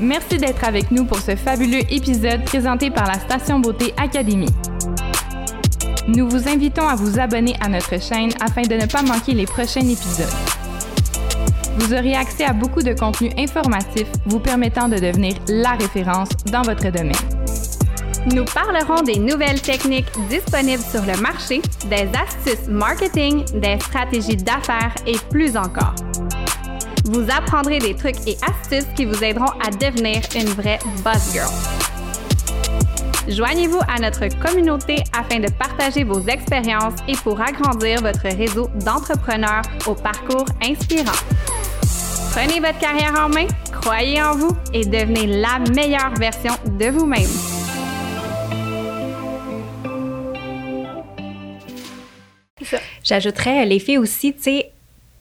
[0.00, 4.54] Merci d'être avec nous pour ce fabuleux épisode présenté par la Station Beauté Académie.
[6.08, 9.44] Nous vous invitons à vous abonner à notre chaîne afin de ne pas manquer les
[9.44, 10.26] prochains épisodes.
[11.78, 16.62] Vous aurez accès à beaucoup de contenus informatifs vous permettant de devenir la référence dans
[16.62, 17.45] votre domaine.
[18.34, 24.94] Nous parlerons des nouvelles techniques disponibles sur le marché, des astuces marketing, des stratégies d'affaires
[25.06, 25.94] et plus encore.
[27.04, 31.48] Vous apprendrez des trucs et astuces qui vous aideront à devenir une vraie boss girl.
[33.28, 39.62] Joignez-vous à notre communauté afin de partager vos expériences et pour agrandir votre réseau d'entrepreneurs
[39.86, 41.12] au parcours inspirant.
[42.32, 43.46] Prenez votre carrière en main,
[43.80, 47.55] croyez en vous et devenez la meilleure version de vous-même.
[53.04, 54.70] J'ajouterais les filles aussi, tu sais,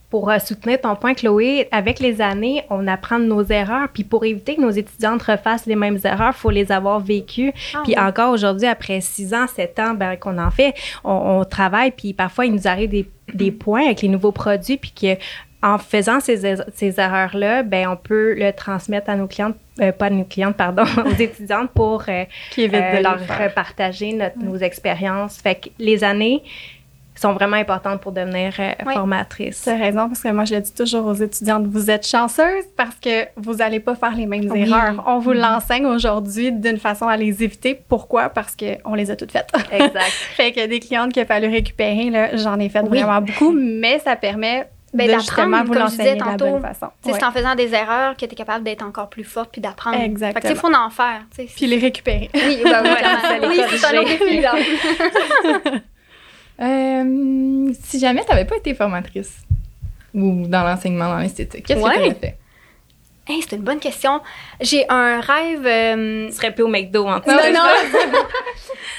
[0.10, 3.90] pour euh, soutenir ton point, Chloé, avec les années, on apprend de nos erreurs.
[3.94, 7.52] Puis pour éviter que nos étudiantes refassent les mêmes erreurs, il faut les avoir vécues.
[7.74, 8.00] Ah puis oui.
[8.00, 11.92] encore aujourd'hui, après six ans, sept ans ben, qu'on en fait, on, on travaille.
[11.92, 14.78] Puis parfois, il nous arrive des, des points avec les nouveaux produits.
[14.78, 15.18] Puis que
[15.64, 19.92] en faisant ces, er- ces erreurs-là, ben, on peut le transmettre à nos clientes, euh,
[19.92, 23.18] pas à nos clientes, pardon, aux étudiantes pour euh, Qui euh, leur
[23.54, 25.38] partager notre, nos expériences.
[25.42, 26.44] Fait que les années
[27.22, 28.94] sont vraiment importantes pour devenir euh, Oui.
[28.94, 29.62] formatrice.
[29.64, 32.66] Tu as raison, parce que moi, je le dis toujours aux étudiantes, vous êtes chanceuses
[32.76, 34.62] parce que vous n'allez pas faire les mêmes Oui.
[34.62, 35.04] erreurs.
[35.08, 37.80] On vous l'enseigne aujourd'hui d'une façon à les éviter.
[37.88, 38.30] Pourquoi?
[38.30, 39.50] Parce qu'on les a toutes faites.
[39.72, 39.94] Exact.
[40.36, 43.02] fait que des clientes qu'il a fallu récupérer, là, j'en ai fait Oui.
[43.02, 46.46] vraiment beaucoup, mais ça permet Ben, d'apprendre, vous comme je disais tantôt.
[46.52, 46.86] bonne façon.
[47.06, 47.14] Ouais.
[47.14, 50.00] C'est en faisant des erreurs que tu es capable d'être encore plus forte puis d'apprendre.
[50.00, 50.34] Exactement.
[50.42, 51.22] Fait que, tu sais, faut en faire.
[51.56, 52.30] Puis les récupérer.
[52.34, 52.84] Oui, ben,
[53.22, 55.82] ça les oui c'est un autre défi.
[56.62, 59.38] Euh, si jamais tu n'avais pas été formatrice
[60.14, 62.38] ou dans l'enseignement, dans l'esthétique, qu'est-ce que tu aurais fait?
[63.28, 64.22] Hey, c'est une bonne question.
[64.62, 65.66] J'ai un rêve.
[65.66, 67.52] euh, Tu serais plus au McDo en tout Non, cas.
[67.52, 67.62] non.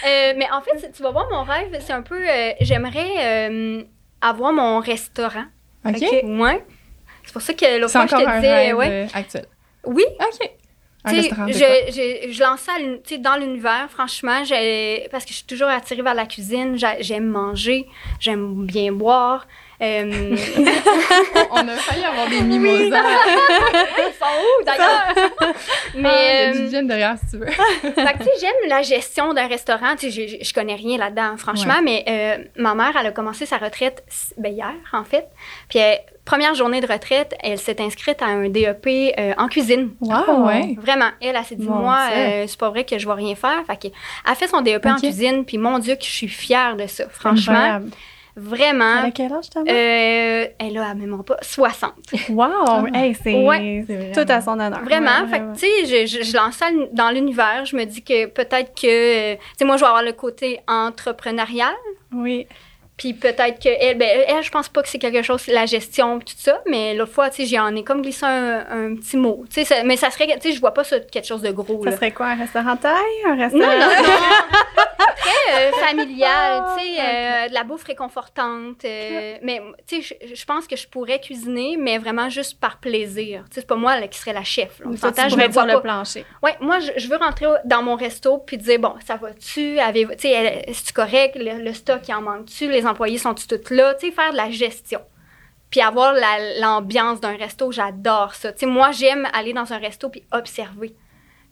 [0.06, 2.20] Euh, mais en fait, tu vas voir, mon rêve, c'est un peu.
[2.28, 3.82] euh, J'aimerais euh,
[4.20, 5.44] avoir mon restaurant.
[5.84, 6.00] OK.
[6.00, 6.64] Ouais.
[7.24, 8.72] C'est pour ça que l'autre fois, je te disais.
[8.72, 8.88] ouais.
[8.90, 9.46] euh, actuel.
[9.84, 10.50] Oui, OK.
[11.06, 11.58] Un Tu sais, restaurant de je,
[12.28, 16.26] je, je sais, dans l'univers, franchement, j'ai- parce que je suis toujours attirée vers la
[16.26, 16.76] cuisine.
[16.76, 17.86] J'ai- J'aime manger,
[18.20, 19.46] j'aime bien boire.
[19.82, 20.34] Euh,
[21.50, 22.98] On, a failli avoir des mimosas.
[22.98, 25.14] ils sont où d'ailleurs?
[25.94, 27.46] Mais il y a Mais du euh, derrière si tu veux.
[27.50, 29.94] fait que, tu sais, j'aime la gestion d'un restaurant.
[29.96, 33.44] Tu sais, je, je connais rien là-dedans, franchement, mais euh, ma mère, elle a commencé
[33.44, 34.02] sa retraite
[34.38, 35.26] ben, hier, en fait.
[35.68, 38.86] Puis, elle- première journée de retraite, elle s'est inscrite à un DEP
[39.18, 39.92] euh, en cuisine.
[40.00, 40.76] Wow, ouais.
[40.78, 43.34] Vraiment, elle, elle s'est dit, Mon moi, euh, c'est pas vrai que je vais rien
[43.34, 43.64] faire.
[43.66, 43.92] Fait qu'elle
[44.26, 47.08] a fait son DEP en cuisine, puis mon Dieu, que je suis fière de ça.
[47.08, 47.90] Franchement, Incroyable.
[48.36, 48.98] vraiment.
[49.00, 49.72] Elle a quel âge, ta mère?
[49.74, 51.92] Euh, elle a même pas 60.
[52.30, 52.86] Wow!
[52.92, 53.84] Hey, c'est Ouais.
[53.86, 54.82] c'est tout à son honneur.
[54.84, 55.22] Vraiment.
[55.22, 57.64] Ouais, fait que, tu sais, je, je, je lance ça dans l'univers.
[57.64, 60.60] Je me dis que peut-être que, euh, tu sais, moi, je vais avoir le côté
[60.68, 61.74] entrepreneurial.
[62.12, 62.46] Oui.
[62.96, 66.18] Puis peut-être que elle, ben, elle, je pense pas que c'est quelque chose, la gestion,
[66.18, 66.62] tout ça.
[66.66, 69.44] Mais l'autre fois, tu sais, j'en ai comme glissé un, un petit mot.
[69.52, 71.84] Tu sais, mais ça serait, tu sais, je vois pas ça quelque chose de gros.
[71.84, 71.96] Ça là.
[71.96, 72.94] serait quoi, un restaurant taille?
[73.26, 73.66] Un restaurant...
[73.66, 73.86] non, non.
[75.16, 78.84] Très euh, familial, Ah, tu sais, euh, de la bouffe réconfortante.
[78.84, 83.44] euh, Mais, tu sais, je, pense que je pourrais cuisiner, mais vraiment juste par plaisir.
[83.48, 84.78] Tu sais, c'est pas moi là, qui serais la chef.
[84.80, 84.86] là.
[84.88, 86.24] On s'entend, je sur vois le plancher.
[86.42, 89.78] Ouais, moi, je, je veux rentrer dans mon resto puis dire, bon, ça va-tu?
[89.78, 91.36] Tu sais, c'est-tu correct?
[91.36, 92.70] Le, le stock, il en manque-tu?
[92.70, 93.94] Les employés sont-tu tous là?
[93.94, 95.00] Tu sais, faire de la gestion.
[95.70, 98.52] Puis avoir la- l'ambiance d'un resto, j'adore ça.
[98.52, 100.90] Tu sais, moi, j'aime aller dans un resto puis observer.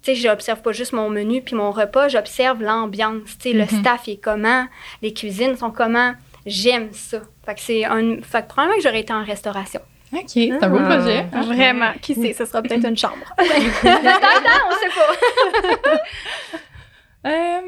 [0.02, 3.22] Tu sais, j'observe pas juste mon menu puis mon repas, j'observe l'ambiance.
[3.40, 3.80] Tu sais, le Mhm.
[3.80, 4.66] staff est comment?
[5.02, 6.12] Les cuisines sont comment?
[6.46, 7.22] J'aime ça.
[7.44, 8.20] Fait que c'est un...
[8.22, 9.80] Fait que probablement que j'aurais été en restauration.
[10.12, 10.96] OK, c'est un beau Ah.
[10.96, 11.22] projet.
[11.32, 11.92] Vraiment.
[12.00, 13.16] Qui sait, ce sera peut-être une chambre.
[13.36, 14.66] Peut-être?
[14.68, 15.98] On sait pas.
[17.26, 17.60] Euh,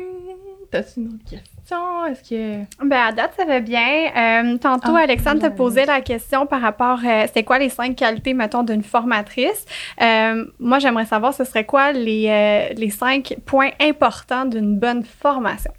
[0.71, 1.56] T'as-tu une autre question?
[1.71, 2.85] Est-ce que.
[2.85, 4.07] Ben, à date, ça va bien.
[4.17, 7.97] Euh, tantôt, Ah, Alexandre te posait la question par rapport, euh, c'était quoi les cinq
[7.97, 9.65] qualités, mettons, d'une formatrice?
[10.01, 15.03] Euh, moi, j'aimerais savoir, ce serait quoi les, euh, les cinq points importants d'une bonne
[15.05, 15.73] formation?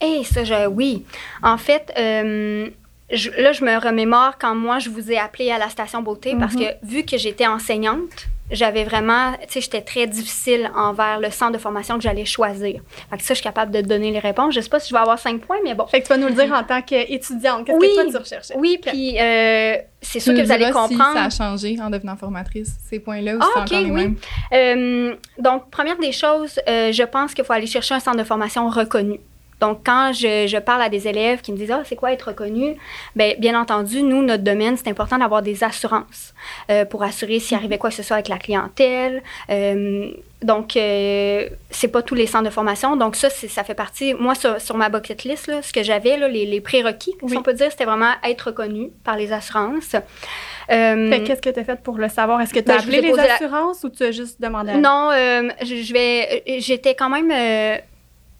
[0.00, 1.04] Eh, ça, je, oui.
[1.42, 2.68] En fait, euh,
[3.10, 6.34] je- là, je me remémore quand moi, je vous ai appelé à la station beauté
[6.38, 11.30] parce que vu que j'étais enseignante, j'avais vraiment, tu sais, j'étais très difficile envers le
[11.30, 12.80] centre de formation que j'allais choisir.
[13.10, 14.54] Fait que ça, je suis capable de te donner les réponses.
[14.54, 15.86] Je sais pas si je vais avoir cinq points, mais bon.
[15.86, 17.66] Fait que tu vas nous le dire en tant qu'étudiante.
[17.66, 17.88] Qu'est-ce Oui.
[17.96, 18.54] que toi, tu recherchais?
[18.56, 21.18] Oui, puis euh, c'est sûr Tu que vous allez diras si comprendre.
[21.18, 23.90] ça a changé en devenant formatrice, ces points-là, ou Ah, ok, encore les oui.
[23.92, 24.16] mêmes?
[24.52, 28.24] Euh, donc, première des choses, euh, je pense qu'il faut aller chercher un centre de
[28.24, 29.20] formation reconnu.
[29.60, 32.28] Donc, quand je, je parle à des élèves qui me disent Ah, c'est quoi être
[32.28, 32.76] reconnu?
[33.14, 36.34] Bien, bien entendu, nous, notre domaine, c'est important d'avoir des assurances
[36.70, 39.22] euh, pour assurer s'il arrivait quoi que ce soit avec la clientèle.
[39.50, 40.10] Euh,
[40.42, 42.96] donc, euh, c'est pas tous les centres de formation.
[42.96, 44.14] Donc, ça, ça fait partie.
[44.14, 47.36] Moi, sur, sur ma bucket list, là, ce que j'avais, les, les prérequis, si Oui.
[47.36, 49.94] on peut dire, c'était vraiment être reconnu par les assurances.
[50.70, 52.40] Euh, qu'est-ce que tu as fait pour le savoir?
[52.40, 54.76] Est-ce que tu as Ben, appelé les la- assurances ou tu as juste demandé à
[54.76, 56.42] non, euh, je, je vais.
[56.60, 57.30] J'étais quand même.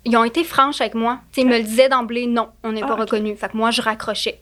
[0.05, 1.21] Ils ont été franches avec moi.
[1.37, 3.37] Ils me le disaient d'emblée, non, on n'est Ah, pas reconnu.
[3.37, 4.41] Fait que moi, je raccrochais.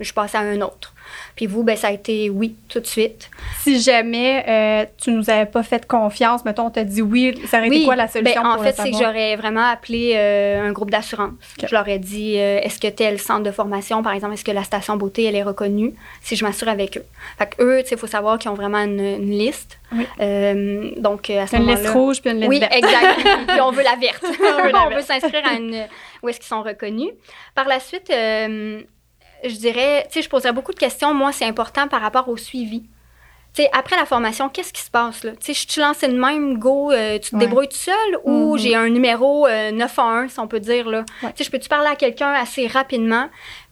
[0.00, 0.94] Je passais à un autre.
[1.36, 3.30] Puis vous, ben, ça a été oui, tout de suite.
[3.60, 7.58] Si jamais euh, tu nous avais pas fait confiance, mettons, on t'a dit oui, ça
[7.58, 10.14] aurait été Oui, quoi la solution ben, en pour fait, c'est que j'aurais vraiment appelé
[10.16, 11.32] euh, un groupe d'assurance.
[11.64, 14.50] Je leur ai dit euh, est-ce que tel centre de formation, par exemple, est-ce que
[14.52, 17.04] la station beauté, elle est reconnue si je m'assure avec eux.
[17.38, 19.78] Fait que eux, tu sais, il faut savoir qu'ils ont vraiment une, une liste.
[19.92, 20.06] Oui.
[20.20, 22.74] Euh, donc, à ce une liste rouge puis une liste Oui, verte.
[22.74, 23.20] exact.
[23.48, 24.24] Puis on veut la verte.
[24.24, 25.86] On veut s'inscrire à une
[26.22, 27.10] où est-ce qu'ils sont reconnus.
[27.54, 28.82] Par la suite, euh,
[29.44, 31.14] je dirais, tu sais, je poserais beaucoup de questions.
[31.14, 32.82] Moi, c'est important par rapport au suivi.
[33.54, 35.32] Tu sais, après la formation, qu'est-ce qui se passe là?
[35.32, 37.40] Tu sais, je suis lancée de même, go, euh, tu te Ouais.
[37.46, 38.58] débrouilles tout seul ou Mhm.
[38.58, 41.04] j'ai un numéro euh, 911, si on peut dire là?
[41.22, 41.30] Ouais.
[41.32, 43.28] Tu sais, je peux-tu parler à quelqu'un assez rapidement?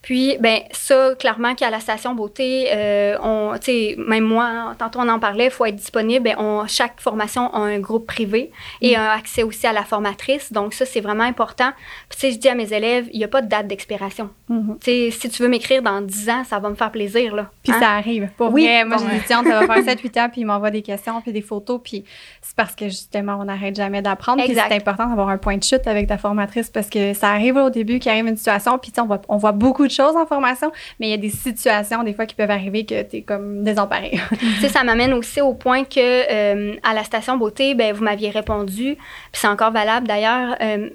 [0.06, 4.76] Puis, ben ça, clairement, qu'à la station beauté, euh, on, tu sais, même moi, hein,
[4.78, 6.22] tantôt on en parlait, il faut être disponible.
[6.22, 10.52] Ben, on, chaque formation a un groupe privé et un accès aussi à la formatrice.
[10.52, 11.72] Donc, ça, c'est vraiment important.
[12.08, 14.30] Puis, tu sais, je dis à mes élèves, il n'y a pas de date d'expiration.
[14.48, 14.78] Mhm.
[14.80, 17.50] Tu sais, si tu veux m'écrire dans 10 ans, ça va me faire plaisir, là.
[17.64, 17.80] Puis Hein?
[17.80, 18.28] ça arrive.
[18.36, 20.46] Pour Oui, vrai, moi, bon, j'ai des étudiantes, ça va faire 7-8 ans, puis ils
[20.46, 22.04] m'envoient des questions, puis des photos, puis
[22.40, 24.44] c'est parce que justement, on n'arrête jamais d'apprendre.
[24.44, 27.56] Puis c'est important d'avoir un point de chute avec ta formatrice parce que ça arrive
[27.56, 29.95] au début qu'il arrive une situation, puis tu sais, on voit, on voit beaucoup de
[29.96, 33.02] choses en formation, mais il y a des situations, des fois, qui peuvent arriver que
[33.02, 34.20] tu es comme désemparé.
[34.38, 38.04] Tu sais, ça m'amène aussi au point que euh, à la station beauté, ben, vous
[38.04, 40.56] m'aviez répondu, puis c'est encore valable d'ailleurs.
[40.60, 40.90] euh,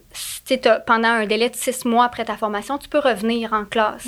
[0.85, 4.07] pendant un délai de six mois après ta formation, tu peux revenir en classe.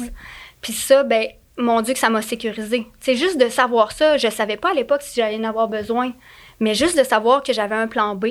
[0.61, 1.27] Puis ça, ben,
[1.57, 2.87] mon Dieu, que ça m'a sécurisé.
[2.99, 4.17] C'est juste de savoir ça.
[4.17, 6.13] Je savais pas à l'époque si j'allais en avoir besoin,
[6.59, 8.27] mais juste de savoir que j'avais un plan B.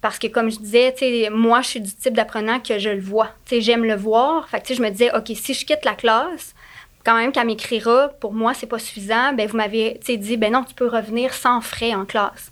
[0.00, 0.94] Parce que, comme je disais,
[1.30, 3.28] moi, je suis du type d'apprenant que je le vois.
[3.50, 4.48] J'aime le voir.
[4.48, 6.54] Fait que, je me disais, OK, si je quitte la classe,
[7.04, 10.64] quand même qu'elle m'écrira, pour moi, c'est pas suffisant, ben vous m'avez dit, ben non,
[10.64, 12.50] tu peux revenir sans frais en classe.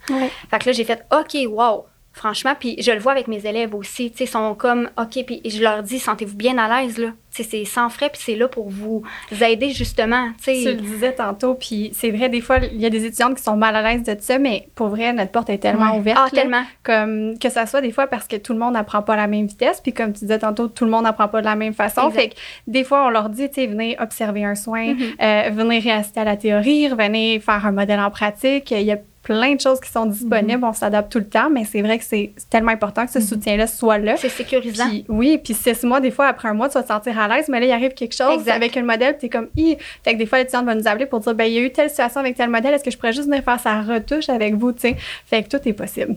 [0.50, 1.84] Fait que là, j'ai fait, OK, wow.
[2.18, 5.40] Franchement, puis je le vois avec mes élèves aussi, tu sais, sont comme, OK, puis
[5.44, 7.11] je leur dis, sentez-vous bien à l'aise, là.
[7.33, 9.02] Tu sais, c'est sans frais, puis c'est là pour vous
[9.40, 10.72] aider, justement, tu Tu sais.
[10.72, 13.57] le disais tantôt, puis c'est vrai, des fois, il y a des étudiantes qui sont
[13.57, 15.98] mal à l'aise de ça, mais pour vrai, notre porte est tellement Ouais.
[15.98, 16.18] ouverte.
[16.20, 16.31] Ah, là.
[16.42, 16.62] tellement.
[16.83, 19.26] Comme que ça soit des fois parce que tout le monde n'apprend pas à la
[19.28, 21.74] même vitesse, puis comme tu disais tantôt, tout le monde n'apprend pas de la même
[21.74, 22.09] façon.
[22.09, 22.20] Exact.
[22.20, 22.35] Fait que
[22.66, 24.98] des fois, on leur dit, tu sais, venez observer un soin, Mhm.
[25.22, 28.70] euh, venez réassister à la théorie, venez faire un modèle en pratique.
[28.72, 31.66] Il y a plein de choses qui sont disponibles, on s'adapte tout le temps, mais
[31.66, 34.16] c'est vrai que c'est tellement important que ce soutien-là soit là.
[34.16, 34.88] C'est sécurisant.
[34.88, 37.28] Puis, oui, puis six mois, des fois, après un mois, tu vas te sentir à
[37.28, 38.54] l'aise, mais là, il arrive quelque chose Exact.
[38.54, 39.76] avec un modèle, puis t'es comme, Hi!
[40.02, 41.70] Fait que des fois, l'étudiante va nous appeler pour dire, ben, il y a eu
[41.70, 44.54] telle situation avec tel modèle, est-ce que je pourrais juste venir faire sa retouche avec
[44.54, 44.96] vous, tu sais?
[45.26, 46.16] Fait que tout est possible.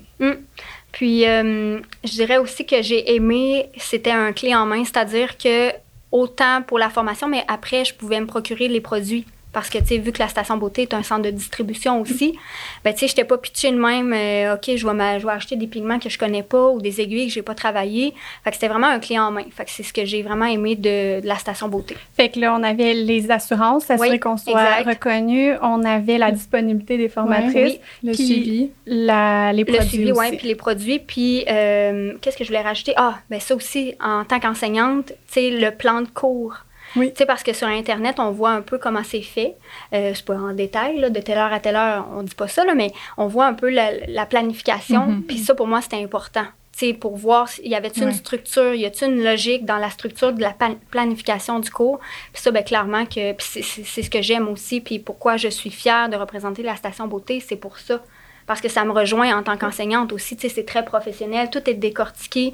[0.94, 5.72] Puis, euh, je dirais aussi que j'ai aimé, c'était un clé en main, c'est-à-dire que
[6.14, 9.26] autant pour la formation, mais après, je pouvais me procurer les produits.
[9.54, 12.38] Parce que, tu sais, vu que la station beauté est un centre de distribution aussi,
[12.86, 15.68] ben, tu sais, j'étais pas pitchée de même, euh, OK, je vais, je acheter des
[15.68, 18.14] pigments que je connais pas ou des aiguilles que j'ai pas travaillées.
[18.44, 19.44] Fait que c'était vraiment un clé en main.
[19.52, 21.98] Fait que c'est ce que j'ai vraiment aimé de, de la station beauté.
[22.16, 24.88] Fait que là, on avait les assurances, s'assurer Oui, qu'on soit exact.
[24.88, 25.54] reconnu.
[25.62, 27.54] On avait la disponibilité des formatrices.
[27.54, 27.80] oui.
[28.04, 28.72] Le suivi.
[28.86, 30.20] La, les Le produits suivi, aussi.
[30.32, 31.00] oui, puis les produits.
[31.00, 32.94] Puis, euh, qu'est-ce que je voulais rajouter?
[32.96, 36.56] Ah, ben ça aussi, en tant qu'enseignante, tu sais, le plan de cours.
[36.96, 37.10] Oui.
[37.12, 39.56] Tu sais, parce que sur Internet, on voit un peu comment c'est fait.
[39.94, 42.48] Euh, c'est pas en détail, là, de telle heure à telle heure, on dit pas
[42.48, 45.08] ça, là, mais on voit un peu la, la planification.
[45.08, 45.24] Mhm.
[45.24, 46.46] Puis ça, pour moi, c'était important.
[46.78, 47.82] Tu sais, pour voir, s'il y Ouais.
[47.98, 50.56] une structure, y a-t-il une logique dans la structure de la
[50.90, 52.00] planification du cours?
[52.34, 53.62] Puis ça, ben clairement que c'est-
[54.02, 54.80] ce que j'aime aussi.
[54.82, 58.02] Puis pourquoi je suis fière de représenter la station beauté, c'est pour ça.
[58.48, 60.36] Parce que ça me rejoint en tant qu'enseignante aussi.
[60.36, 62.54] Tu sais, c'est très professionnel, tout est décortiqué.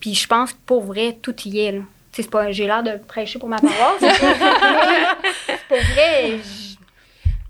[0.00, 1.72] Puis je pense que pour vrai, tout y est.
[1.72, 1.80] là.
[2.20, 4.00] C'est pas, j'ai l'air de prêcher pour ma paroisse.
[4.00, 6.40] mais pour vrai,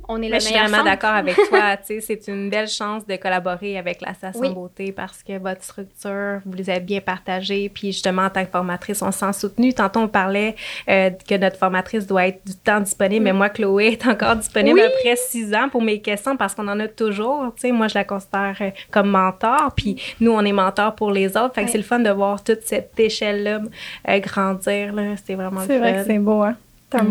[0.09, 1.77] on est le je suis meilleur vraiment d'accord avec toi.
[1.87, 4.55] Tu sais, c'est une belle chance de collaborer avec la station Oui.
[4.55, 7.69] beauté parce que votre structure, vous les avez bien partagées.
[7.69, 9.73] Puis justement, en tant que formatrice, on se sent soutenu.
[9.75, 10.57] Tantôt, on parlait
[10.89, 14.79] euh, que notre formatrice doit être du temps disponible, mais moi, Chloé est encore disponible
[14.81, 14.87] Oui.
[14.87, 17.53] après six ans pour mes questions parce qu'on en a toujours.
[17.57, 19.73] Tu sais, moi, je la considère euh, comme mentor.
[19.77, 21.55] Puis nous, on est mentor pour les autres.
[21.55, 21.73] Fait que Oui.
[21.73, 23.61] c'est le fun de voir toute cette échelle-là
[24.09, 24.93] euh, grandir.
[24.95, 25.03] Là.
[25.25, 26.57] C'est vraiment C'est vrai que c'est beau, hein?
[26.91, 27.03] T'as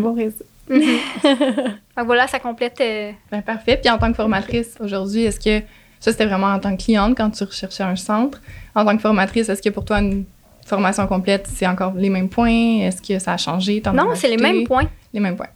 [0.68, 2.80] Fait que voilà, ça complète.
[2.80, 3.78] euh, Ben, parfait.
[3.80, 5.64] Puis en tant que formatrice, aujourd'hui, est-ce que
[6.00, 8.40] ça, c'était vraiment en tant que cliente quand tu recherchais un centre?
[8.74, 10.24] En tant que formatrice, est-ce que pour toi, une
[10.66, 12.80] formation complète, c'est encore les mêmes points?
[12.82, 13.82] Est-ce que ça a changé?
[13.92, 14.88] Non, c'est les mêmes points.
[15.12, 15.48] Les mêmes points.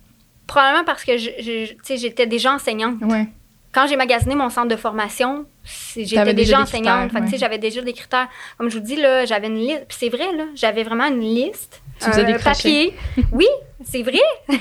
[0.46, 2.96] Probablement parce que je, je- tu sais, j'étais déjà enseignante.
[3.02, 3.26] Ouais.
[3.72, 7.12] Quand j'ai magasiné mon centre de formation, c'est- j'étais T'avais déjà déjà, des enseignante.
[7.14, 7.38] ouais.
[7.38, 8.28] j'avais déjà des critères.
[8.58, 9.84] Comme je vous dis, là, j'avais une liste.
[9.88, 11.80] Puis c'est vrai, là, j'avais vraiment une liste.
[12.00, 12.50] Tu faisais un des crochets.
[12.50, 12.94] papier.
[13.32, 13.46] Oui,
[13.84, 14.18] c'est vrai?
[14.48, 14.58] Ouais,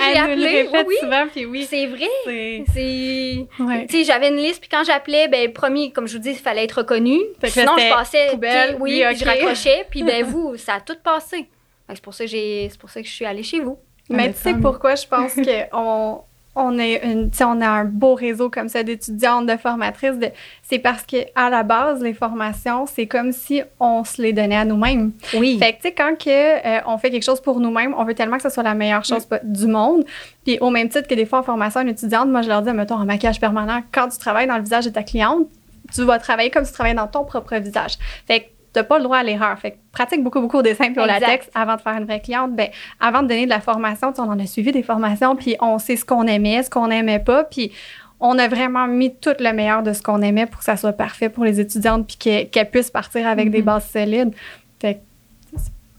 [0.00, 0.94] j'ai elle nous le appelé, répète oui.
[1.00, 1.66] souvent, puis oui.
[1.68, 2.08] C'est vrai.
[2.24, 2.64] C'est...
[2.72, 3.46] C'est.
[3.62, 3.86] Ouais.
[3.86, 6.36] Tu sais, j'avais une liste, puis quand j'appelais, ben, promis, comme je vous dis, il
[6.36, 7.18] fallait être reconnu.
[7.44, 8.28] Sinon, je passais.
[8.30, 11.48] poubelle, oui, je raccrochais, puis ben, vous, ça a tout passé.
[11.90, 13.78] C'est pour ça que j'ai, c'est pour ça que je suis allée chez vous.
[14.10, 15.34] Mais Ah, tu sais pourquoi je pense
[15.72, 16.22] qu'on
[16.54, 20.18] on est une, on a un beau réseau comme ça d'étudiantes, de formatrices.
[20.18, 20.28] De,
[20.62, 24.56] c'est parce que à la base, les formations, c'est comme si on se les donnait
[24.56, 25.12] à nous-mêmes.
[25.34, 25.58] Oui.
[25.58, 28.14] Fait que tu sais, quand que, euh, on fait quelque chose pour nous-mêmes, on veut
[28.14, 30.04] tellement que ce soit la meilleure chose du monde.
[30.44, 32.72] Puis au même titre que des fois en formation, une étudiante, moi je leur dis,
[32.72, 35.46] mettons, en maquillage permanent, quand tu travailles dans le visage de ta cliente,
[35.94, 37.94] tu vas travailler comme si tu travaillais dans ton propre visage.
[38.26, 38.46] Fait que
[38.82, 39.58] pas le droit à l'erreur.
[39.58, 42.20] Fait que pratique beaucoup, beaucoup au dessin puis au latex avant de faire une vraie
[42.20, 42.54] cliente.
[42.54, 42.68] Ben,
[43.00, 45.96] avant de donner de la formation, on en a suivi des formations, puis on sait
[45.96, 47.72] ce qu'on aimait, ce qu'on n'aimait pas, puis
[48.20, 50.92] on a vraiment mis tout le meilleur de ce qu'on aimait pour que ça soit
[50.92, 53.64] parfait pour les étudiantes, puis qu'elles qu'elles puissent partir avec des Mhm.
[53.64, 54.34] bases solides.
[54.80, 54.98] Fait que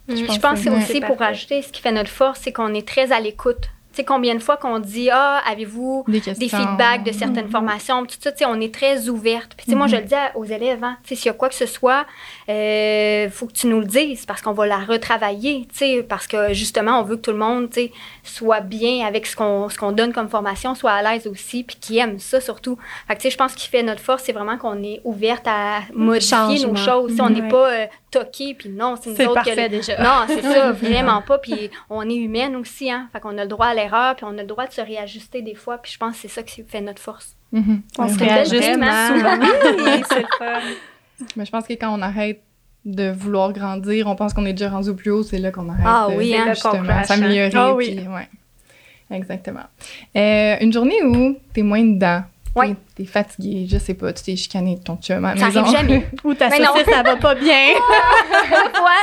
[0.10, 2.52] Je Je pense, pense que c'est aussi pour rajouter ce qui fait notre force, c'est
[2.52, 3.70] qu'on est très à l'écoute.
[3.92, 7.52] Tu sais, combien de fois qu'on dit Ah, avez-vous Des feedbacks de certaines Mhm.
[7.52, 9.54] formations, tout ça, tu sais, on est très ouverte.
[9.58, 11.30] Puis, tu sais, moi, je le dis à- aux élèves, hein, tu sais, s'il y
[11.30, 12.06] a quoi que ce soit,
[12.50, 16.28] euh, faut que tu nous le dises parce qu'on va la retravailler, tu sais, parce
[16.28, 17.92] que justement, on veut que tout le monde, tu sais,
[18.24, 21.78] soit bien avec ce qu'on ce qu'on donne comme formation, soit à l'aise aussi, puis
[21.80, 22.78] qui aime ça surtout.
[23.08, 25.48] Fait que, tu sais, je pense qu'il fait notre force, c'est vraiment qu'on est ouverte
[25.48, 26.70] à modifier Changement.
[26.74, 27.20] nos choses.
[27.20, 27.50] On n'est Mhm.
[27.50, 30.02] pas euh, toqué, puis non, c'est nous c'est autres que parfait le- déjà.
[30.02, 31.38] non, c'est ça, vraiment pas.
[31.38, 33.08] Puis on est humaine aussi, hein.
[33.14, 35.42] Fait qu'on a le droit à l'erreur, puis on a le droit de se réajuster
[35.42, 35.78] des fois.
[35.78, 37.36] Puis je pense que c'est ça qui fait notre force.
[37.52, 37.82] Mhm.
[37.98, 39.40] On se réajuste souvent.
[39.86, 40.60] Oui, c'est le fun.
[41.36, 42.42] Mais je pense que quand on arrête
[42.86, 45.68] de vouloir grandir, on pense qu'on est déjà rendu au plus haut, c'est là qu'on
[45.70, 47.04] arrête Ah de oui, hein, justement hein.
[47.04, 47.52] s'améliorer.
[47.54, 47.96] Ah oui.
[47.98, 48.30] puis, ouais.
[49.12, 49.64] Exactement.
[50.16, 52.24] Euh, une journée où t'es moins dedans,
[52.56, 52.76] Ouais.
[52.96, 55.60] T'es fatigué, je sais pas, tu t'es chicané de ton chum à la Ça maison.
[55.62, 56.08] arrive jamais.
[56.24, 56.74] Ou ta Mais non.
[56.74, 57.56] saucisse, ça va pas bien.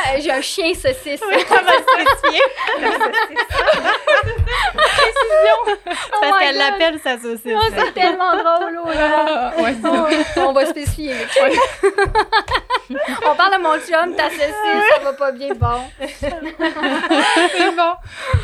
[0.08, 1.20] Euh, j'ai un chien saucisse.
[5.88, 7.54] Oh Parce my qu'elle l'appelle sa saucisse.
[7.54, 9.52] Oh, c'est tellement drôle, oh là.
[9.56, 10.46] Ah, ouais, ça.
[10.48, 11.14] On va spécifier.
[12.90, 14.54] On parle de mon chum, ta saucisse,
[14.96, 15.54] ça va pas bien.
[15.54, 15.80] Bon.
[16.00, 17.94] C'est bon.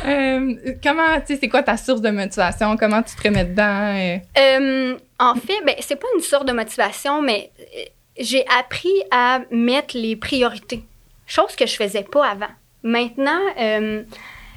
[0.05, 2.75] Euh, comment, tu sais, c'est quoi ta source de motivation?
[2.77, 3.95] Comment tu te remets dedans?
[3.95, 4.17] euh?
[4.37, 7.83] Euh, en fait, ben, c'est pas une sorte de motivation, mais euh,
[8.19, 10.83] j'ai appris à mettre les priorités,
[11.25, 12.51] chose que je faisais pas avant.
[12.83, 14.03] Maintenant, euh,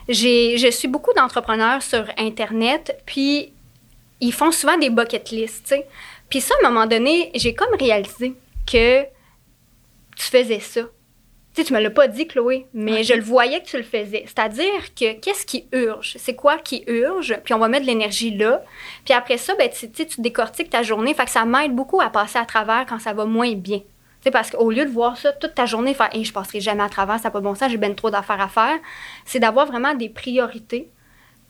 [0.08, 3.52] je suis beaucoup d'entrepreneurs sur Internet, puis
[4.20, 5.74] ils font souvent des bucket lists.
[6.28, 8.34] Puis ça, à un moment donné, j'ai comme réalisé
[8.66, 10.82] que tu faisais ça.
[11.54, 13.82] Tu sais, tu me l'as pas dit, Chloé, mais je le voyais que tu le
[13.82, 14.24] faisais.
[14.26, 16.16] C'est-à-dire que qu'est-ce qui urge?
[16.18, 17.38] C'est quoi qui urge?
[17.44, 18.62] Puis on va mettre de l'énergie là.
[19.04, 21.14] Puis après ça, ben, tu, tu décortiques ta journée.
[21.14, 23.80] Fait que ça m'aide beaucoup à passer à travers quand ça va moins bien.
[24.26, 26.88] Sais, parce qu'au lieu de voir ça toute ta journée, faire je passerai jamais à
[26.88, 28.76] travers, ça n'a pas bon sens, j'ai bien trop d'affaires à faire,
[29.24, 30.90] c'est d'avoir vraiment des priorités.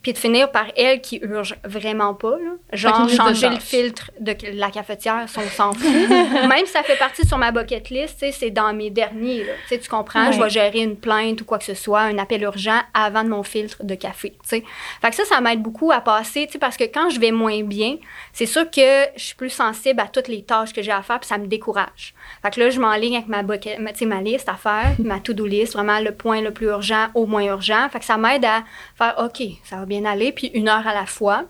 [0.07, 2.37] Puis de finir par elle qui urge vraiment pas.
[2.39, 2.53] Là.
[2.73, 5.91] Genre changer le filtre de la cafetière, ça, on s'en fout.
[6.09, 9.43] Même si ça fait partie sur ma bucket list, c'est dans mes derniers.
[9.43, 9.53] Là.
[9.69, 10.31] Tu comprends?
[10.31, 13.31] Je vais gérer une plainte ou quoi que ce soit, un appel urgent avant de
[13.31, 14.31] mon filtre de café.
[14.31, 14.65] tu sais.
[15.03, 17.97] Fait que ça, ça m'aide beaucoup à passer, parce que quand je vais moins bien,
[18.33, 21.19] c'est sûr que je suis plus sensible à toutes les tâches que j'ai à faire,
[21.19, 22.15] puis ça me décourage.
[22.43, 25.47] Fait que là, je m'enligne avec ma, bucket, ma, ma liste à faire, ma to-do
[25.47, 27.89] list, vraiment le point le plus urgent au moins urgent.
[27.91, 28.63] Fait que ça m'aide à
[28.97, 31.45] faire, OK, ça va bien aller, puis une heure à la fois.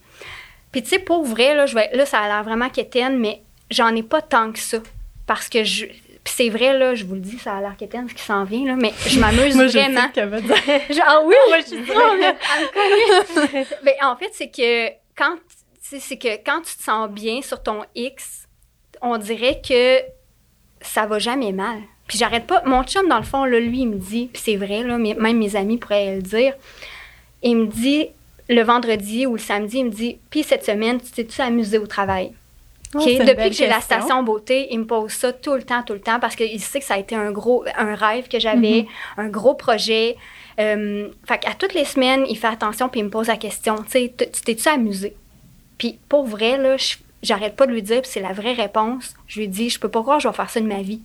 [0.72, 3.40] Puis tu sais, pour vrai, là, je vais, là ça a l'air vraiment quétaine, mais
[3.70, 4.78] j'en ai pas tant que ça.
[5.26, 5.86] Parce que je...
[5.86, 8.44] Puis c'est vrai, là, je vous le dis, ça a l'air quétaine, ce qui s'en
[8.44, 10.08] vient, là, mais je m'amuse Moi, je sais vraiment.
[10.10, 10.56] qu'elle veut dire.
[10.90, 11.94] Je- ah oui, Moi, je suis sûre.
[12.12, 13.66] elle me connaît.
[13.84, 17.42] Ben, en fait, c'est que quand tu sais, c'est que quand tu te sens bien
[17.42, 18.48] sur ton X,
[19.02, 20.00] on dirait que
[20.80, 21.78] ça va jamais mal.
[22.08, 22.62] Puis j'arrête pas.
[22.66, 25.14] Mon chum, dans le fond, là, lui, il me dit, puis c'est vrai, là, mais
[25.14, 26.54] même mes amis pourraient le dire,
[27.42, 28.08] il me dit
[28.48, 31.86] le vendredi ou le samedi, il me dit, puis cette semaine, tu t'es-tu amusé au
[31.86, 32.32] travail?
[32.94, 35.92] Oh, Depuis que j'ai la station beauté, il me pose ça tout le temps, tout
[35.92, 38.82] le temps, parce qu'il sait que ça a été un gros, un rêve que j'avais,
[38.82, 38.86] Mhm.
[39.18, 40.16] un gros projet.
[40.60, 43.76] Euh, fait qu'à toutes les semaines, il fait attention puis il me pose la question,
[43.90, 45.14] tu t'es-tu amusé?
[45.76, 46.76] Puis pour vrai, là,
[47.22, 49.14] j'arrête pas de lui dire, puis c'est la vraie réponse.
[49.26, 51.00] Je lui dis, je peux pas croire que je vais faire ça de ma vie.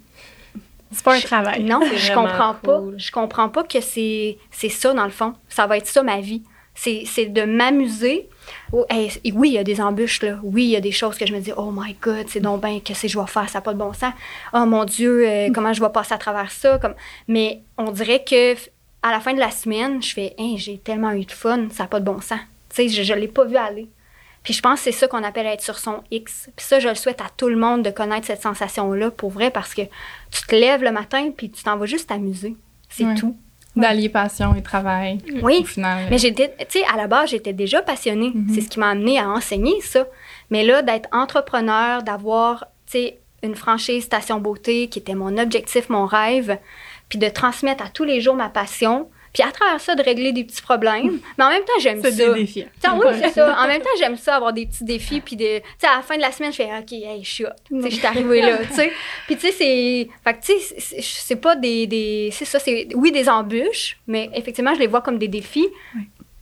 [0.94, 1.64] C'est pas un Je- travail.
[1.64, 2.62] Non, je comprends cool.
[2.64, 2.82] pas.
[2.98, 5.34] Je comprends pas que c'est c'est ça dans le fond.
[5.50, 6.44] Ça va être ça ma vie.
[6.74, 8.30] C'est c'est de m'amuser.
[8.72, 10.40] Oh, hey, oui, il y a des embûches là.
[10.44, 12.62] Oui, il y a des choses que je me dis oh my god, c'est donc
[12.62, 14.14] ben qu'est-ce que je vais faire, ça n'a pas de bon sens.
[14.54, 16.80] Oh mon dieu, euh, comment je vais passer à travers ça?
[16.80, 16.96] Comme
[17.28, 18.56] mais on dirait que
[19.04, 21.84] à la fin de la semaine, je fais Hey, j'ai tellement eu de fun, ça
[21.84, 22.40] n'a pas de bon sens.
[22.70, 23.88] Tu sais, je, je l'ai pas vu aller.
[24.44, 26.50] Puis je pense que c'est ça qu'on appelle être sur son X.
[26.56, 29.52] Puis ça, je le souhaite à tout le monde de connaître cette sensation-là pour vrai
[29.52, 29.84] parce que
[30.32, 32.56] tu te lèves le matin puis tu t'en vas juste t'amuser.
[32.90, 33.14] C'est Ouais.
[33.16, 33.36] tout.
[33.76, 35.20] D'allier passion et travail.
[35.42, 35.60] Oui.
[35.62, 36.08] Au final.
[36.10, 38.32] Mais j'étais, tu sais, à la base, j'étais déjà passionnée.
[38.34, 38.48] Mhm.
[38.54, 40.06] C'est ce qui m'a amené à enseigner ça.
[40.50, 45.90] Mais là, d'être entrepreneur, d'avoir, tu sais, une franchise Station Beauté qui était mon objectif,
[45.90, 46.58] mon rêve,
[47.10, 50.32] puis de transmettre à tous les jours ma passion, puis à travers ça, de régler
[50.34, 51.20] des petits problèmes.
[51.38, 52.12] Mais en même temps, j'aime ça.
[52.12, 52.66] C'est des défis.
[52.94, 53.56] Oui, c'est ça.
[53.60, 55.22] En même temps, j'aime ça, avoir des petits défis.
[55.22, 57.50] Puis, de, à la fin de la semaine, je fais, OK, hey, je suis hot.
[57.72, 58.92] Je suis arrivée là, tu sais.
[59.28, 60.10] Puis, tu sais, c'est.
[60.24, 61.88] Fait que, tu sais, c'est- pas des.
[61.88, 62.88] des c'est ça, c'est.
[62.96, 65.68] Oui, des embûches, mais effectivement, je les vois comme des défis.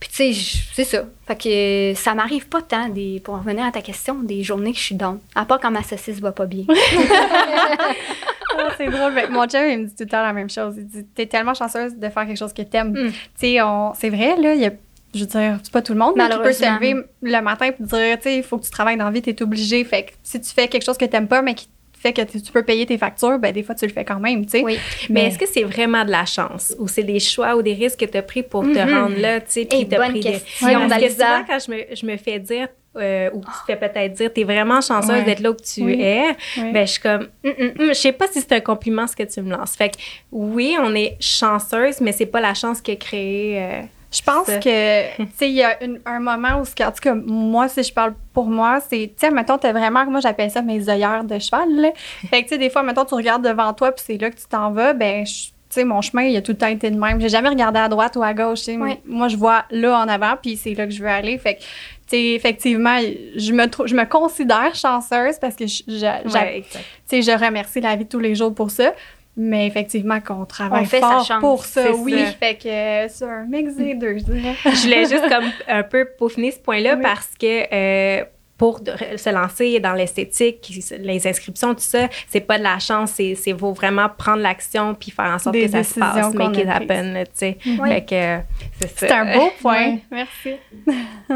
[0.00, 1.04] Puis, tu sais, c'est ça.
[1.26, 4.72] Fait que ça m'arrive pas tant, des, pour en revenir à ta question, des journées
[4.72, 5.18] que je suis down.
[5.34, 6.64] À part quand ma saucisse va pas bien.
[6.68, 9.14] Ah, c'est drôle.
[9.14, 10.74] Que Mon chum, il me dit tout le temps la même chose.
[10.78, 12.92] Il dit T'es tellement chanceuse de faire quelque chose que t'aimes.
[12.92, 13.12] Mm.
[13.12, 13.58] Tu sais,
[13.94, 14.72] c'est vrai, là, il y a.
[15.12, 17.66] Je veux dire, c'est pas tout le monde là, qui peut se lever le matin
[17.66, 19.84] et dire, tu sais, il faut que tu travailles dans la vie, t'es obligé.
[19.84, 21.68] Fait que si tu fais quelque chose que t'aimes pas, mais qui
[22.02, 24.44] fait que tu peux payer tes factures, ben des fois, tu le fais quand même,
[24.46, 24.62] tu sais.
[24.64, 24.78] Oui.
[25.10, 27.74] Mais Mais- est-ce que c'est vraiment de la chance ou c'est des choix ou des
[27.74, 28.94] risques que tu as pris pour te Mhm.
[28.94, 30.72] rendre là, tu sais, Eh, qui t'a bonne pris question, des...
[30.74, 31.24] Parce que Dalisa.
[31.26, 34.32] souvent, quand je me, je me fais dire, euh, ou tu te fais peut-être dire,
[34.32, 35.22] t'es vraiment chanceuse Ouais.
[35.24, 36.00] d'être là où tu Oui.
[36.00, 36.24] es,
[36.56, 36.72] Oui.
[36.72, 37.70] ben je suis comme, Mm, mm.
[37.80, 39.76] Hum, je sais pas si c'est un compliment ce que tu me lances.
[39.76, 39.96] Fait que
[40.32, 43.58] oui, on est chanceuse, mais c'est pas la chance qui a créé...
[43.62, 43.82] euh,
[44.12, 47.14] Je pense que, tu sais, il y a une- un moment où, en tout cas,
[47.14, 50.62] moi, si je parle pour moi, c'est, tu sais, mettons, t'as vraiment, moi, j'appelle ça
[50.62, 51.90] mes œillères de cheval, là.
[52.28, 54.36] Fait que, tu sais, des fois, mettons, tu regardes devant toi, puis c'est là que
[54.36, 55.30] tu t'en vas, ben, tu
[55.68, 57.20] sais, mon chemin, il a tout le temps été de même.
[57.20, 58.76] J'ai jamais regardé à droite ou à gauche, tu sais.
[59.06, 61.38] Moi, je vois là en avant, puis c'est là que je veux aller.
[61.38, 61.66] Fait que, tu
[62.08, 62.98] sais, effectivement,
[63.36, 66.84] je me, je me considère chanceuse parce que je, je- ouais, exact.
[67.08, 68.92] tu sais, je remercie la vie tous les jours pour ça.
[69.42, 72.12] Mais effectivement, qu'on travaille On fait sa fort chance, pour ça, c'est oui.
[72.18, 72.32] ça.
[72.32, 74.54] Fait que euh, c'est un mix des deux, je dirais.
[74.64, 77.02] je voulais juste comme un peu peaufiner ce point-là Oui.
[77.02, 77.64] parce que
[78.20, 78.24] euh,
[78.58, 83.12] pour de- se lancer dans l'esthétique, les inscriptions, tout ça, c'est pas de la chance,
[83.14, 86.14] c'est c'est faut vraiment prendre l'action puis faire en sorte Des que ça se passe,
[86.16, 87.58] décisions make qu'on it happen, tu sais.
[87.64, 87.88] Oui.
[87.88, 88.38] Fait que euh,
[88.80, 89.06] c'est ça.
[89.08, 89.96] C'est un beau point.
[90.10, 90.50] Merci.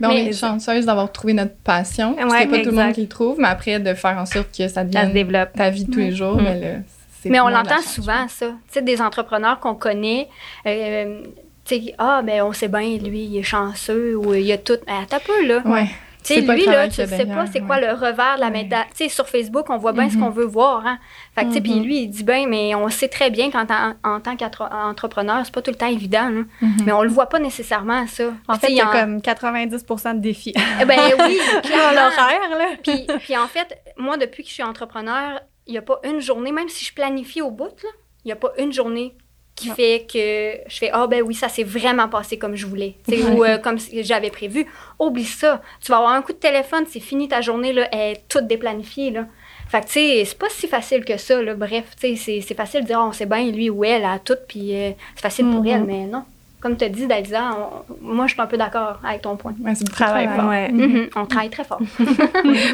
[0.00, 2.14] On est chanceuse d'avoir trouvé notre passion.
[2.14, 4.56] Ouais, a pas tout le monde qui le trouve, mais après, de faire en sorte
[4.56, 5.52] que ça Ça se devienne développe.
[5.54, 6.44] ta vie de tous les jours, Mm.
[6.44, 8.46] ben là, c'est Mais on l'entend souvent, ça.
[8.48, 10.28] Tu sais, des entrepreneurs qu'on connaît,
[10.66, 11.22] euh,
[11.64, 14.78] tu sais, ah, ben on sait bien, lui, il est chanceux ou il a tout.
[14.86, 15.62] Ah, Attends un peu, là.
[15.64, 15.88] Ouais.
[16.24, 18.50] Tu sais, lui, là, tu sais pas c'est quoi le revers de la Ouais.
[18.50, 18.84] médaille.
[18.90, 20.24] Tu sais, sur Facebook, on voit bien ce Mhm.
[20.24, 20.98] qu'on veut voir, hein.
[21.34, 21.82] Fait que, tu sais, puis Mhm.
[21.84, 25.54] lui, il dit bien, mais on sait très bien qu'en tant- en tant qu'entrepreneur, c'est
[25.54, 26.42] pas tout le temps évident, là.
[26.60, 26.76] Mhm.
[26.84, 28.24] Mais on le voit pas nécessairement, ça.
[28.48, 30.52] En fait, il y a en- comme 90 de défis.
[30.80, 31.92] Eh Ben oui, clairement.
[31.94, 32.66] l'horaire, là.
[32.82, 36.20] Puis, puis en fait, moi, depuis que je suis entrepreneur, il n'y a pas une
[36.20, 37.76] journée, même si je planifie au bout,
[38.24, 39.14] il n'y a pas une journée
[39.54, 39.74] qui Non.
[39.74, 43.44] fait que je fais Ah, ben oui, ça s'est vraiment passé comme je voulais, ou
[43.44, 44.66] euh, comme j'avais prévu.
[44.98, 45.60] Oublie ça.
[45.80, 48.46] Tu vas avoir un coup de téléphone, c'est fini ta journée, là, elle est toute
[48.46, 49.10] déplanifiée.
[49.10, 49.26] Là.
[49.68, 51.54] Fait que, tu sais, c'est pas si facile que ça, là.
[51.54, 54.18] Bref, tu sais, c'est- facile de dire, Ah, on sait bien, lui ou elle a
[54.18, 55.66] tout, puis euh, c'est facile pour Mhm.
[55.66, 56.24] elle, mais non.
[56.60, 57.56] Comme tu as dit, Dalisa,
[58.00, 59.54] moi, je suis un peu d'accord avec ton point.
[59.64, 60.48] Ouais, c'est Travail fort.
[60.48, 60.68] Ouais.
[60.72, 61.80] Mhm, On travaille très fort.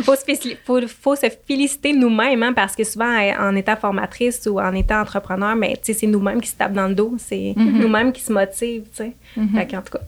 [0.05, 4.47] faut, se féliciter- faut, faut se féliciter nous-mêmes, hein, parce que souvent, en étant formatrice
[4.51, 7.15] ou en étant entrepreneur, mais tu sais, c'est nous-mêmes qui se tapent dans le dos,
[7.19, 7.79] c'est Mhm.
[7.81, 9.13] nous-mêmes qui se motivent, tu sais.
[9.37, 9.49] Mhm.
[9.55, 10.05] Fait qu'en tout cas,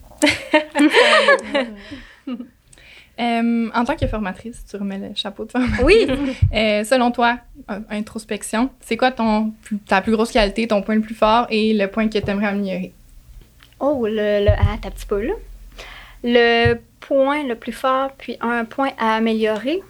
[3.18, 5.80] Euh, en tant que formatrice, tu remets le chapeau de formatrice.
[5.82, 6.06] Oui.
[6.54, 7.38] Euh, selon toi,
[7.70, 11.46] euh, introspection, c'est quoi ton, plus- ta plus grosse qualité, ton point le plus fort
[11.48, 12.92] et le point que tu aimerais améliorer?
[13.80, 15.34] Oh, le, le ah, t'as un petit peu là.
[16.24, 19.82] Le point le plus fort, puis un point à améliorer.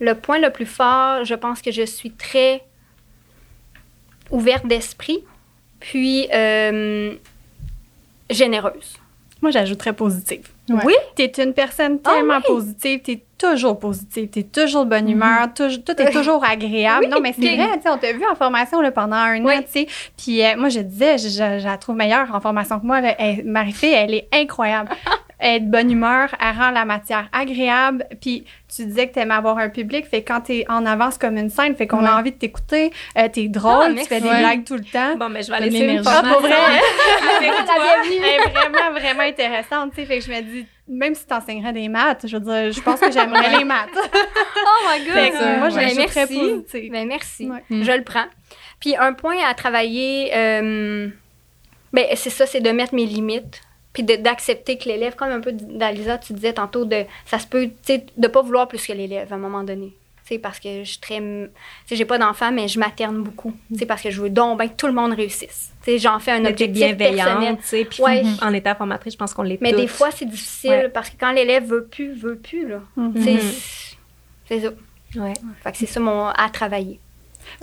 [0.00, 2.62] Le point le plus fort, je pense que je suis très
[4.30, 5.24] ouverte d'esprit,
[5.80, 7.14] puis euh,
[8.30, 8.98] généreuse.
[9.42, 10.48] Moi, j'ajouterais positive.
[10.70, 10.80] Ouais.
[10.84, 10.94] Oui?
[11.14, 12.42] T'es une personne Ah tellement oui?
[12.46, 17.04] positive, t'es toujours positive, t'es toujours de bonne humeur, touj- tout est toujours agréable.
[17.06, 19.54] Oui, non, mais c'est vrai, tu on t'a vu en formation là, pendant un Oui.
[19.56, 19.86] an, tu sais.
[20.16, 23.00] Puis euh, moi, je disais, je, je- je la trouve meilleure en formation que moi.
[23.44, 24.90] Marie-Fille, elle est incroyable.
[25.38, 28.04] elle est de bonne humeur, elle rend la matière agréable.
[28.20, 31.36] Puis tu disais que t'aimais avoir un public, fait que quand t'es en avance comme
[31.36, 32.08] une scène, fait qu'on Ouais.
[32.08, 34.38] a envie de t'écouter, euh, t'es drôle, Ah, tu fais des Ouais.
[34.40, 35.16] blagues tout le temps.
[35.16, 36.02] bon, mais je vais aller de laisser une.
[36.06, 36.50] Ah, pour vrai?
[37.38, 37.74] avec toi.
[37.76, 38.24] bienvenue.
[38.24, 40.06] Elle est vraiment, vraiment intéressante, tu sais.
[40.06, 42.98] Fait que je me dis, même si t'enseignerais des maths, je veux dire, je pense
[43.00, 43.88] que j'aimerais les maths.
[44.70, 45.14] Oh my God!
[45.14, 45.70] Fait que ça, moi, ouais.
[45.70, 46.90] je Ben, très merci.
[46.90, 47.48] Ben, merci.
[47.48, 47.62] Ouais.
[47.70, 47.82] Mm.
[47.84, 48.26] Je le prends.
[48.80, 51.08] Puis un point à travailler, euh,
[51.92, 53.60] ben, c'est ça, c'est de mettre mes limites.
[53.98, 57.48] Puis de- d'accepter que l'élève, comme un peu d'Alisa, tu disais tantôt, de, ça se
[57.48, 59.92] peut, tu sais, de pas vouloir plus que l'élève à un moment donné.
[60.24, 61.20] Tu sais, parce que je suis très.
[61.90, 63.52] J'ai pas d'enfant, mais je materne beaucoup.
[63.72, 65.72] Tu sais, parce que je veux donc bien que tout le monde réussisse.
[65.82, 67.56] Tu sais, j'en fais un Mais objectif personnel.
[67.60, 68.22] sais, puis Ouais.
[68.40, 69.80] en étant formatrice, je pense qu'on l'est Mais toutes.
[69.80, 70.88] des fois, c'est difficile Ouais.
[70.90, 72.78] parce que quand l'élève veut plus, veut plus, là.
[72.96, 73.14] Mhm.
[74.46, 74.68] c'est ça.
[75.16, 75.32] Ouais.
[75.64, 77.00] Fait que c'est ça mon à travailler.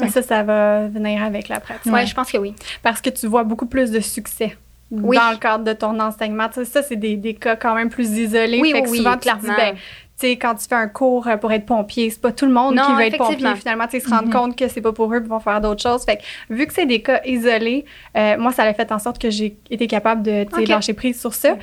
[0.01, 1.93] Mais ça, ça va venir avec la pratique.
[1.93, 2.55] Ouais, je pense que oui.
[2.81, 4.57] Parce que tu vois beaucoup plus de succès
[4.91, 5.17] Oui.
[5.17, 6.47] dans le cadre de ton enseignement.
[6.47, 8.59] Tu sais, ça, c'est des, des cas quand même plus isolés.
[8.61, 9.79] Oui, fait que oui, souvent, tu te dis, ben, tu
[10.15, 12.75] sais, quand tu fais un cours euh, pour être pompier, c'est pas tout le monde
[12.75, 13.55] Non, qui veut être pompier.
[13.55, 14.31] Finalement, tu sais, ils se rendent Mhm.
[14.33, 16.05] compte que c'est pas pour eux, puis vont faire d'autres choses.
[16.05, 16.23] Fait que,
[16.53, 17.83] vu que c'est des cas isolés,
[18.15, 20.93] euh, moi, ça a fait en sorte que j'ai été capable de, tu sais, lâcher
[20.93, 21.57] prise sur ça.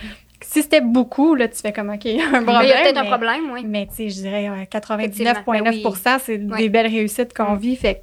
[0.44, 2.04] Si c'était beaucoup, là, tu fais comme, OK,
[2.34, 2.62] un problème.
[2.64, 3.64] Il y a peut-être un problème, oui.
[3.64, 6.62] Mais tu sais, je dirais ouais, Effectivement, 99,9 c'est ben oui.
[6.62, 7.76] des belles réussites qu'on vit.
[7.76, 8.02] Fait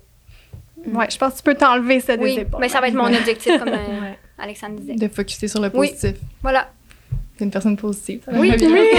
[0.86, 2.62] que, ouais, je pense que tu peux t'enlever ça des Oui, épaules.
[2.62, 4.12] mais ça va être mon objectif, comme euh.
[4.42, 4.96] Alexandre disait.
[4.96, 5.90] De focuser sur le Oui.
[5.90, 6.16] positif.
[6.42, 6.70] Voilà.
[7.38, 8.22] T'es une personne positive.
[8.32, 8.88] Oui, oui.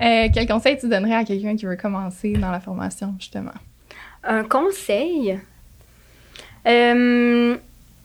[0.00, 3.50] Euh, quel conseil tu donnerais à quelqu'un qui veut commencer dans la formation, justement?
[4.22, 5.40] Un conseil?
[6.68, 7.56] Euh,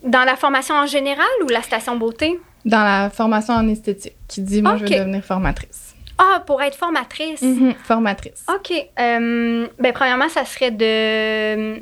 [0.03, 2.39] dans la formation en général ou la station beauté?
[2.66, 5.93] Dans la formation en esthétique, qui dit, moi, je veux devenir formatrice.
[6.18, 7.43] Ah, pour être formatrice.
[7.43, 8.43] Mhm, Formatrice.
[8.49, 8.72] OK.
[8.99, 11.80] Euh, ben, premièrement, ça serait de,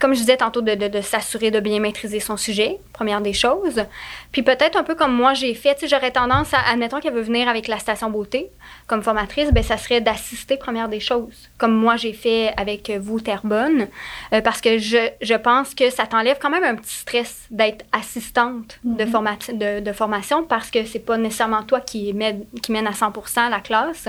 [0.00, 3.32] comme je disais tantôt, de, de- de s'assurer de bien maîtriser son sujet, première des
[3.32, 3.82] choses.
[4.32, 7.14] Puis peut-être un peu comme moi j'ai fait, tu sais, j'aurais tendance à, admettons qu'elle
[7.14, 8.50] veut venir avec la station beauté
[8.86, 13.20] comme formatrice, ben ça serait d'assister, première des choses, comme moi j'ai fait avec vous,
[13.20, 13.88] Terrebonne,
[14.32, 17.84] euh, parce que je, je pense que ça t'enlève quand même un petit stress d'être
[17.92, 22.72] assistante de, formati- de, de formation parce que c'est pas nécessairement toi qui mène, qui
[22.72, 24.08] mène à 100% la classe.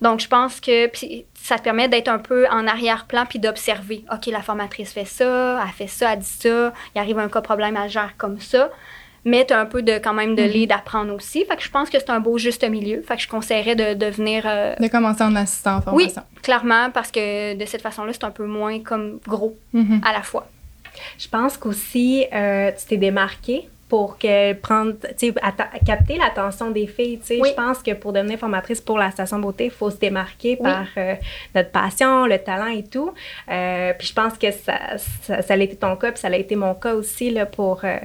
[0.00, 4.04] Donc, je pense que puis ça te permet d'être un peu en arrière-plan puis d'observer.
[4.12, 7.40] OK, la formatrice fait ça, elle fait ça, elle dit ça, il arrive un cas
[7.40, 8.70] problème, elle gère comme ça.
[9.24, 10.48] Mais tu as un peu de, quand même de Mhm.
[10.48, 11.44] lead à prendre aussi.
[11.44, 13.02] Fait que je pense que c'est un beau juste milieu.
[13.02, 14.42] Fait que je conseillerais de devenir.
[14.46, 16.22] euh, De commencer en assistant en oui, formation.
[16.42, 20.00] clairement, parce que de cette façon-là, c'est un peu moins comme gros Mhm.
[20.04, 20.48] à la fois.
[21.18, 24.94] Je pense qu'aussi, euh, tu t'es démarqué pour que prendre,
[25.84, 27.20] capter l'attention des filles.
[27.28, 27.42] Oui.
[27.50, 30.86] je pense que pour devenir formatrice pour la station beauté, il faut se démarquer par
[30.96, 31.14] euh,
[31.54, 33.12] notre passion, le talent et tout.
[33.50, 36.36] Euh, puis je pense que ça, ça, ça a été ton cas, puis ça a
[36.36, 37.98] été mon cas aussi là, pour euh,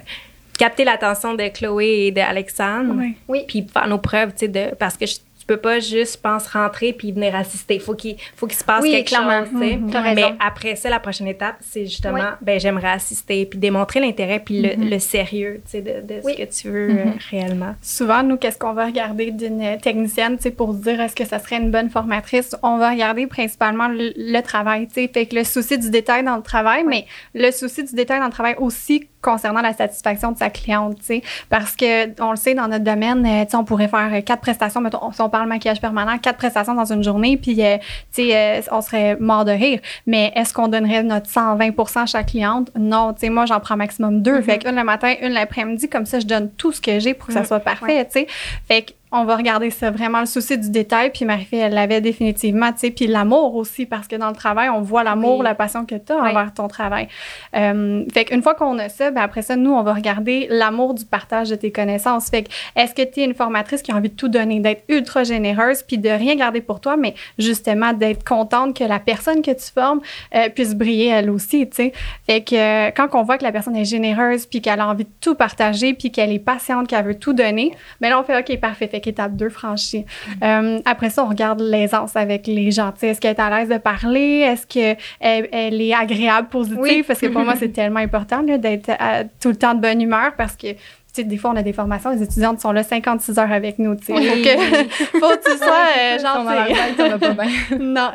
[0.59, 2.93] capter l'attention de Chloé et d'Alexandre.
[3.29, 3.45] Oui.
[3.47, 5.15] Puis faire nos preuves, tu sais, de, parce que je,
[5.47, 7.75] peux pas juste, je pense, rentrer puis venir assister.
[7.75, 9.45] Il faut qu'il faut qu'il se passe Oui, quelque clairement.
[9.45, 9.53] chose,
[9.93, 10.13] raison.
[10.15, 12.21] Mais après ça, la prochaine étape, c'est justement, Oui.
[12.41, 16.33] ben j'aimerais assister puis démontrer l'intérêt puis le, le sérieux, tu sais, de, de Oui.
[16.37, 17.75] ce que tu veux euh, réellement.
[17.81, 21.25] Souvent, nous, qu'est-ce qu'on va regarder d'une technicienne, tu sais, pour se dire est-ce que
[21.25, 22.55] ça serait une bonne formatrice?
[22.63, 25.07] On va regarder principalement le, le travail, tu sais.
[25.13, 28.25] Fait que le souci du détail dans le travail, mais le souci du détail dans
[28.25, 31.21] le travail aussi concernant la satisfaction de sa cliente, tu sais.
[31.49, 34.41] Parce que, on le sait, dans notre domaine, euh, tu sais, on pourrait faire quatre
[34.41, 37.77] prestations, mettons, si on parle maquillage permanent, quatre prestations dans une journée, puis, euh,
[38.13, 39.79] tu sais, euh, on serait mort de rire.
[40.05, 42.69] Mais est-ce qu'on donnerait notre 120% à chaque cliente?
[42.77, 44.41] Non, tu sais, moi, j'en prends maximum deux.
[44.41, 47.27] Fait qu'une le matin, une l'après-midi, comme ça, je donne tout ce que j'ai pour
[47.27, 47.45] que ça Mhm.
[47.45, 48.27] soit parfait, tu sais.
[48.67, 51.11] Fait que on va regarder ça, vraiment le souci du détail.
[51.11, 52.91] Puis Marie-Fille, elle l'avait définitivement, tu sais.
[52.91, 55.43] Puis l'amour aussi, parce que dans le travail, on voit l'amour, Oui.
[55.45, 56.29] la passion que tu as Oui.
[56.31, 57.07] envers ton travail.
[57.55, 60.93] Euh, fait qu'une fois qu'on a ça, ben après ça, nous, on va regarder l'amour
[60.93, 62.29] du partage de tes connaissances.
[62.29, 64.83] Fait que est-ce que tu es une formatrice qui a envie de tout donner, d'être
[64.89, 69.41] ultra généreuse, puis de rien garder pour toi, mais justement d'être contente que la personne
[69.41, 70.01] que tu formes
[70.35, 71.93] euh, puisse briller elle aussi, tu sais?
[72.25, 75.05] Fait que euh, quand on voit que la personne est généreuse, puis qu'elle a envie
[75.05, 78.37] de tout partager, puis qu'elle est patiente, qu'elle veut tout donner, ben là, on fait
[78.37, 78.89] OK, parfait.
[78.97, 80.05] Fait qu'étape 2 franchie.
[80.43, 82.91] Euh, après ça, on regarde l'aisance avec les gens.
[82.99, 84.39] Est-ce qu'elle est à l'aise de parler?
[84.39, 86.79] Est-ce qu'elle elle est agréable, positive?
[86.79, 87.03] Oui.
[87.05, 90.33] Parce que pour moi, c'est tellement important d'être euh, tout le temps de bonne humeur
[90.35, 93.39] parce que tu sais, des fois, on a des formations, les étudiantes sont là 56
[93.39, 93.95] heures avec nous.
[93.95, 94.13] tu sais.
[94.13, 94.27] Oui.
[94.27, 96.19] Faut que, faut que tu sois euh,
[97.69, 97.75] gentil.
[97.79, 98.11] non.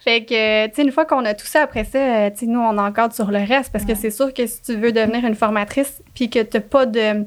[0.00, 2.60] fait que, tu sais, une fois qu'on a tout ça, après ça, tu sais, nous,
[2.60, 5.36] on encadre sur le reste parce que c'est sûr que si tu veux devenir une
[5.36, 7.24] formatrice puis que tu n'as pas de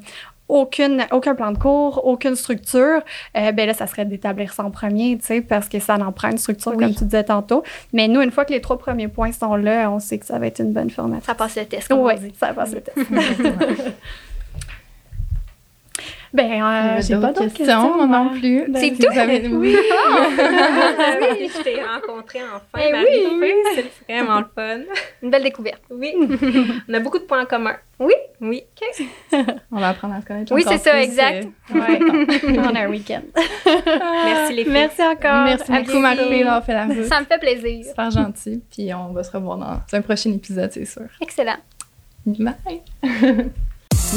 [0.51, 3.01] aucune, aucun plan de cours, aucune structure,
[3.37, 6.11] euh, ben là, ça serait d'établir ça en premier, tu sais, parce que ça en
[6.11, 6.77] prend une structure, Oui.
[6.77, 7.63] comme tu disais tantôt.
[7.93, 10.37] Mais nous, une fois que les trois premiers points sont là, on sait que ça
[10.39, 11.25] va être une bonne formation.
[11.25, 12.33] Ça passe le test, comme Oui, on dit.
[12.37, 12.97] ça passe le test.
[16.33, 18.65] ben, euh, j'ai pas d'autres questions, moi non plus.
[18.71, 19.75] Ben, Si c'est avez- oui.
[19.75, 23.51] oui, je t'ai rencontré enfin, Eh Marie.
[23.75, 24.79] C'est vraiment le fun.
[25.21, 25.81] Une belle découverte.
[25.89, 26.13] Oui,
[26.89, 27.75] on a beaucoup de points en commun.
[27.99, 28.13] Oui?
[28.39, 28.63] Oui.
[29.71, 31.47] On va apprendre à se connaître Oui, c'est ça, plus, exact.
[31.75, 31.99] euh, Ouais.
[32.57, 33.21] on a un week-end.
[34.25, 34.73] Merci les filles.
[34.73, 35.43] Merci encore.
[35.43, 35.99] Merci À beaucoup.
[35.99, 37.03] Marie, d'avoir fait la route.
[37.05, 37.85] Ça me fait plaisir.
[37.85, 38.61] Super gentil.
[38.71, 41.03] Puis on va se revoir dans un prochain épisode, c'est sûr.
[41.21, 41.57] Excellent.
[42.25, 42.81] Bye!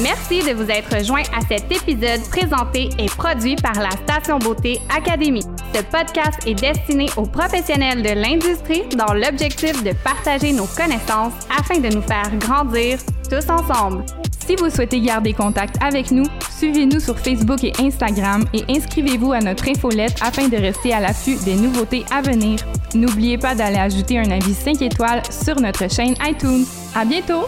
[0.02, 4.80] Merci de vous être joint à cet épisode présenté et produit par la Station Beauté
[4.94, 5.44] Académie.
[5.72, 11.78] Ce podcast est destiné aux professionnels de l'industrie dans l'objectif de partager nos connaissances afin
[11.78, 12.98] de nous faire grandir
[13.30, 14.04] tous ensemble.
[14.44, 16.26] Si vous souhaitez garder contact avec nous,
[16.58, 21.36] suivez-nous sur Facebook et Instagram et inscrivez-vous à notre infolette afin de rester à l'affût
[21.44, 22.58] des nouveautés à venir.
[22.96, 26.66] N'oubliez pas d'aller ajouter un avis 5 étoiles sur notre chaîne iTunes.
[26.96, 27.46] À bientôt!